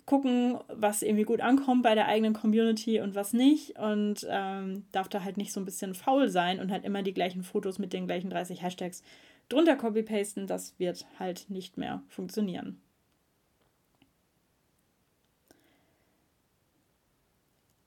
gucken, 0.07 0.59
was 0.69 1.03
irgendwie 1.03 1.25
gut 1.25 1.43
ankommt 1.43 1.83
bei 1.83 1.95
der 1.95 2.09
eigenen 2.09 2.33
Community 2.33 3.01
und 3.01 3.15
was 3.15 3.35
nicht. 3.35 3.79
Und 3.79 4.27
ähm, 4.31 4.87
darf 4.93 5.11
da 5.11 5.25
halt 5.25 5.37
nicht 5.37 5.53
so 5.53 5.61
ein 5.61 5.67
bisschen 5.67 5.95
faul 5.95 6.31
sein 6.31 6.59
und 6.59 6.73
halt 6.73 6.87
immer 6.87 7.03
die 7.03 7.13
gleichen 7.13 7.43
Fotos 7.43 7.79
mit 7.79 7.93
den 7.93 8.07
gleichen 8.07 8.31
30 8.31 8.63
Hashtags 8.63 9.03
drunter 9.51 9.77
copy-pasten. 9.77 10.47
Das 10.47 10.79
wird 10.79 11.05
halt 11.19 11.51
nicht 11.51 11.77
mehr 11.77 12.03
funktionieren. 12.09 12.81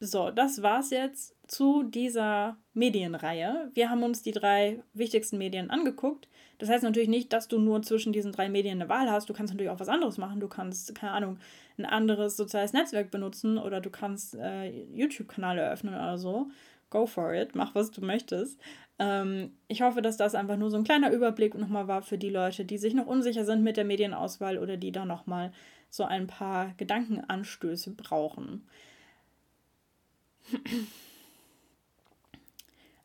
So, 0.05 0.29
das 0.29 0.61
war's 0.61 0.91
jetzt 0.91 1.35
zu 1.47 1.81
dieser 1.81 2.57
Medienreihe. 2.73 3.71
Wir 3.73 3.89
haben 3.89 4.03
uns 4.03 4.21
die 4.21 4.31
drei 4.31 4.83
wichtigsten 4.93 5.39
Medien 5.39 5.71
angeguckt. 5.71 6.27
Das 6.59 6.69
heißt 6.69 6.83
natürlich 6.83 7.09
nicht, 7.09 7.33
dass 7.33 7.47
du 7.47 7.57
nur 7.57 7.81
zwischen 7.81 8.13
diesen 8.13 8.31
drei 8.31 8.47
Medien 8.47 8.79
eine 8.79 8.89
Wahl 8.89 9.09
hast. 9.09 9.29
Du 9.29 9.33
kannst 9.33 9.51
natürlich 9.51 9.71
auch 9.71 9.79
was 9.79 9.89
anderes 9.89 10.19
machen. 10.19 10.39
Du 10.39 10.47
kannst, 10.47 10.93
keine 10.93 11.13
Ahnung, 11.13 11.39
ein 11.79 11.85
anderes 11.85 12.37
soziales 12.37 12.71
Netzwerk 12.71 13.09
benutzen 13.09 13.57
oder 13.57 13.81
du 13.81 13.89
kannst 13.89 14.35
äh, 14.35 14.69
YouTube-Kanal 14.93 15.57
eröffnen 15.57 15.95
oder 15.95 16.19
so. 16.19 16.47
Go 16.91 17.07
for 17.07 17.33
it, 17.33 17.55
mach 17.55 17.73
was 17.73 17.89
du 17.89 18.01
möchtest. 18.05 18.59
Ähm, 18.99 19.53
ich 19.67 19.81
hoffe, 19.81 20.03
dass 20.03 20.17
das 20.17 20.35
einfach 20.35 20.55
nur 20.55 20.69
so 20.69 20.77
ein 20.77 20.83
kleiner 20.83 21.11
Überblick 21.11 21.55
nochmal 21.55 21.87
war 21.87 22.03
für 22.03 22.19
die 22.19 22.29
Leute, 22.29 22.63
die 22.63 22.77
sich 22.77 22.93
noch 22.93 23.07
unsicher 23.07 23.43
sind 23.43 23.63
mit 23.63 23.75
der 23.75 23.85
Medienauswahl 23.85 24.59
oder 24.59 24.77
die 24.77 24.91
da 24.91 25.03
nochmal 25.03 25.51
so 25.89 26.03
ein 26.03 26.27
paar 26.27 26.73
Gedankenanstöße 26.77 27.95
brauchen. 27.95 28.67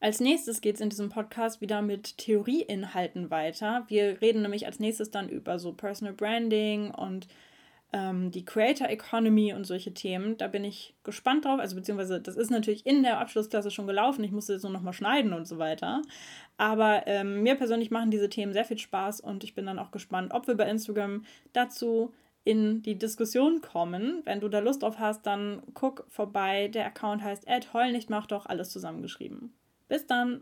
Als 0.00 0.18
nächstes 0.18 0.62
geht 0.62 0.76
es 0.76 0.80
in 0.80 0.88
diesem 0.88 1.10
Podcast 1.10 1.60
wieder 1.60 1.82
mit 1.82 2.16
Theorieinhalten 2.16 3.30
weiter. 3.30 3.84
Wir 3.88 4.22
reden 4.22 4.40
nämlich 4.40 4.64
als 4.64 4.80
nächstes 4.80 5.10
dann 5.10 5.28
über 5.28 5.58
so 5.58 5.74
Personal 5.74 6.14
Branding 6.14 6.90
und 6.90 7.28
ähm, 7.92 8.30
die 8.30 8.44
Creator 8.44 8.88
Economy 8.88 9.52
und 9.52 9.64
solche 9.64 9.92
Themen. 9.92 10.38
Da 10.38 10.48
bin 10.48 10.64
ich 10.64 10.94
gespannt 11.04 11.44
drauf. 11.44 11.60
Also 11.60 11.76
beziehungsweise 11.76 12.18
das 12.18 12.36
ist 12.36 12.50
natürlich 12.50 12.86
in 12.86 13.02
der 13.02 13.18
Abschlussklasse 13.18 13.70
schon 13.70 13.86
gelaufen. 13.86 14.24
Ich 14.24 14.30
musste 14.30 14.54
jetzt 14.54 14.62
nur 14.62 14.72
nochmal 14.72 14.92
schneiden 14.94 15.34
und 15.34 15.46
so 15.46 15.58
weiter. 15.58 16.00
Aber 16.56 17.06
ähm, 17.06 17.42
mir 17.42 17.56
persönlich 17.56 17.90
machen 17.90 18.10
diese 18.10 18.30
Themen 18.30 18.52
sehr 18.52 18.64
viel 18.64 18.78
Spaß 18.78 19.20
und 19.20 19.44
ich 19.44 19.54
bin 19.54 19.66
dann 19.66 19.78
auch 19.78 19.90
gespannt, 19.90 20.32
ob 20.32 20.46
wir 20.46 20.56
bei 20.56 20.68
Instagram 20.70 21.24
dazu 21.52 22.14
in 22.44 22.82
die 22.82 22.98
Diskussion 22.98 23.60
kommen. 23.60 24.22
Wenn 24.24 24.40
du 24.40 24.48
da 24.48 24.60
Lust 24.60 24.82
drauf 24.82 24.98
hast, 24.98 25.26
dann 25.26 25.62
guck 25.74 26.06
vorbei. 26.08 26.68
Der 26.68 26.86
Account 26.86 27.22
heißt 27.22 27.46
heul 27.72 27.92
nicht 27.92 28.10
mach 28.10 28.26
doch 28.26 28.46
alles 28.46 28.70
zusammengeschrieben. 28.70 29.54
Bis 29.88 30.06
dann! 30.06 30.38